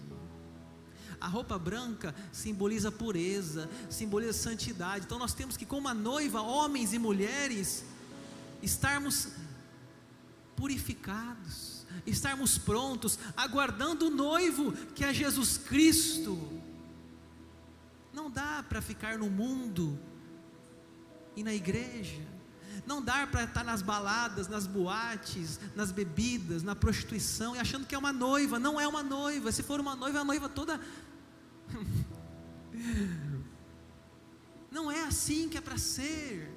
A 1.18 1.26
roupa 1.26 1.58
branca 1.58 2.14
simboliza 2.30 2.92
pureza, 2.92 3.66
simboliza 3.88 4.34
santidade. 4.34 5.06
Então 5.06 5.18
nós 5.18 5.32
temos 5.32 5.56
que, 5.56 5.64
como 5.64 5.88
a 5.88 5.94
noiva, 5.94 6.42
homens 6.42 6.92
e 6.92 6.98
mulheres, 6.98 7.82
estarmos 8.62 9.28
purificados, 10.54 11.86
estarmos 12.04 12.58
prontos, 12.58 13.18
aguardando 13.34 14.08
o 14.08 14.10
noivo 14.10 14.72
que 14.94 15.02
é 15.02 15.14
Jesus 15.14 15.56
Cristo. 15.56 16.38
Não 18.12 18.30
dá 18.30 18.62
para 18.68 18.82
ficar 18.82 19.16
no 19.16 19.30
mundo 19.30 19.98
e 21.34 21.42
na 21.42 21.54
igreja. 21.54 22.36
Não 22.86 23.02
dá 23.02 23.26
para 23.26 23.44
estar 23.44 23.64
nas 23.64 23.82
baladas, 23.82 24.48
nas 24.48 24.66
boates, 24.66 25.58
nas 25.74 25.90
bebidas, 25.92 26.62
na 26.62 26.74
prostituição 26.74 27.54
e 27.56 27.58
achando 27.58 27.86
que 27.86 27.94
é 27.94 27.98
uma 27.98 28.12
noiva. 28.12 28.58
Não 28.58 28.80
é 28.80 28.86
uma 28.86 29.02
noiva. 29.02 29.50
Se 29.52 29.62
for 29.62 29.80
uma 29.80 29.96
noiva, 29.96 30.18
é 30.18 30.20
a 30.20 30.24
noiva 30.24 30.48
toda. 30.48 30.80
Não 34.70 34.90
é 34.90 35.04
assim 35.04 35.48
que 35.48 35.56
é 35.56 35.60
para 35.60 35.78
ser. 35.78 36.54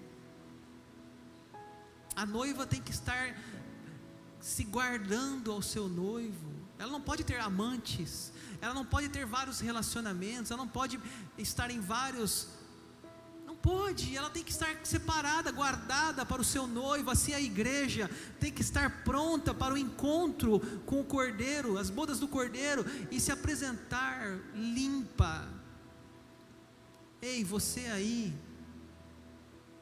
A 2.15 2.25
noiva 2.25 2.67
tem 2.67 2.81
que 2.81 2.91
estar 2.91 3.35
se 4.39 4.63
guardando 4.63 5.51
ao 5.51 5.61
seu 5.61 5.87
noivo. 5.87 6.51
Ela 6.77 6.91
não 6.91 7.01
pode 7.01 7.23
ter 7.23 7.39
amantes, 7.39 8.33
ela 8.59 8.73
não 8.73 8.85
pode 8.85 9.07
ter 9.09 9.25
vários 9.25 9.59
relacionamentos, 9.59 10.49
ela 10.49 10.63
não 10.63 10.67
pode 10.67 10.99
estar 11.37 11.69
em 11.69 11.79
vários. 11.79 12.47
Pode, 13.61 14.15
ela 14.17 14.29
tem 14.29 14.43
que 14.43 14.51
estar 14.51 14.75
separada, 14.83 15.51
guardada 15.51 16.25
para 16.25 16.41
o 16.41 16.45
seu 16.45 16.65
noivo. 16.65 17.11
Assim 17.11 17.33
a 17.33 17.39
igreja 17.39 18.09
tem 18.39 18.51
que 18.51 18.61
estar 18.61 19.03
pronta 19.03 19.53
para 19.53 19.73
o 19.73 19.77
encontro 19.77 20.59
com 20.85 20.99
o 20.99 21.05
cordeiro, 21.05 21.77
as 21.77 21.89
bodas 21.89 22.19
do 22.19 22.27
cordeiro, 22.27 22.83
e 23.11 23.19
se 23.19 23.31
apresentar 23.31 24.39
limpa. 24.55 25.47
Ei, 27.21 27.43
você 27.43 27.81
aí, 27.81 28.33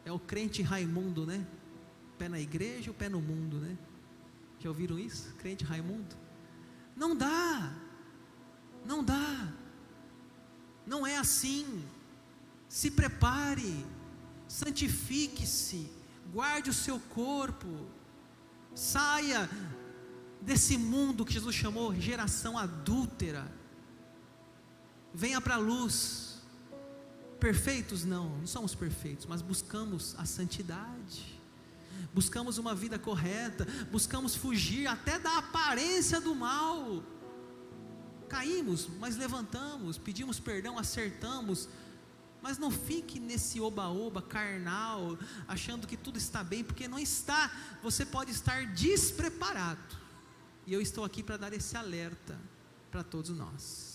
é 0.04 0.12
o 0.12 0.20
crente 0.20 0.62
Raimundo, 0.62 1.26
né? 1.26 1.46
Pé 2.18 2.28
na 2.28 2.40
igreja, 2.40 2.92
o 2.92 2.94
pé 2.94 3.08
no 3.08 3.22
mundo, 3.22 3.58
né? 3.58 3.78
Já 4.60 4.68
ouviram 4.68 5.00
isso? 5.00 5.34
Crente 5.36 5.64
Raimundo? 5.64 6.18
Não 6.98 7.16
dá, 7.16 7.74
não 8.86 9.02
dá, 9.02 9.48
não 10.86 11.08
é 11.08 11.18
assim. 11.18 11.82
Se 12.70 12.90
prepare, 12.92 13.86
santifique-se, 14.48 15.92
guarde 16.32 16.70
o 16.70 16.74
seu 16.74 17.00
corpo, 17.00 17.68
saia 18.74 19.50
desse 20.40 20.78
mundo 20.78 21.26
que 21.26 21.34
Jesus 21.34 21.56
chamou 21.56 21.94
geração 21.96 22.58
adúltera, 22.58 23.52
venha 25.14 25.42
para 25.42 25.56
a 25.56 25.58
luz. 25.58 26.40
Perfeitos 27.40 28.06
não, 28.06 28.38
não 28.38 28.48
somos 28.48 28.76
perfeitos, 28.76 29.26
mas 29.26 29.42
buscamos 29.42 30.14
a 30.18 30.26
santidade 30.26 31.40
buscamos 32.14 32.58
uma 32.58 32.74
vida 32.74 32.98
correta, 32.98 33.68
buscamos 33.92 34.36
fugir 34.36 34.88
até 34.88 35.20
da 35.20 35.38
aparência 35.38 36.20
do 36.20 36.34
mal. 36.34 37.04
Caímos, 38.28 38.88
mas 39.00 39.18
levantamos, 39.18 39.98
pedimos 39.98 40.40
perdão, 40.40 40.78
acertamos, 40.78 41.68
mas 42.42 42.58
não 42.58 42.72
fique 42.72 43.20
nesse 43.20 43.60
oba-oba 43.60 44.22
carnal, 44.22 45.18
achando 45.48 45.88
que 45.88 45.98
tudo 45.98 46.18
está 46.18 46.44
bem, 46.44 46.64
porque 46.64 46.88
não 46.88 47.00
está. 47.00 47.52
Você 47.84 48.06
pode 48.06 48.32
estar 48.32 48.66
despreparado. 48.68 49.98
E 50.66 50.74
eu 50.74 50.82
estou 50.82 51.04
aqui 51.04 51.24
para 51.24 51.38
dar 51.38 51.54
esse 51.54 51.76
alerta 51.76 52.40
para 52.92 53.04
todos 53.04 53.32
nós. 53.32 53.89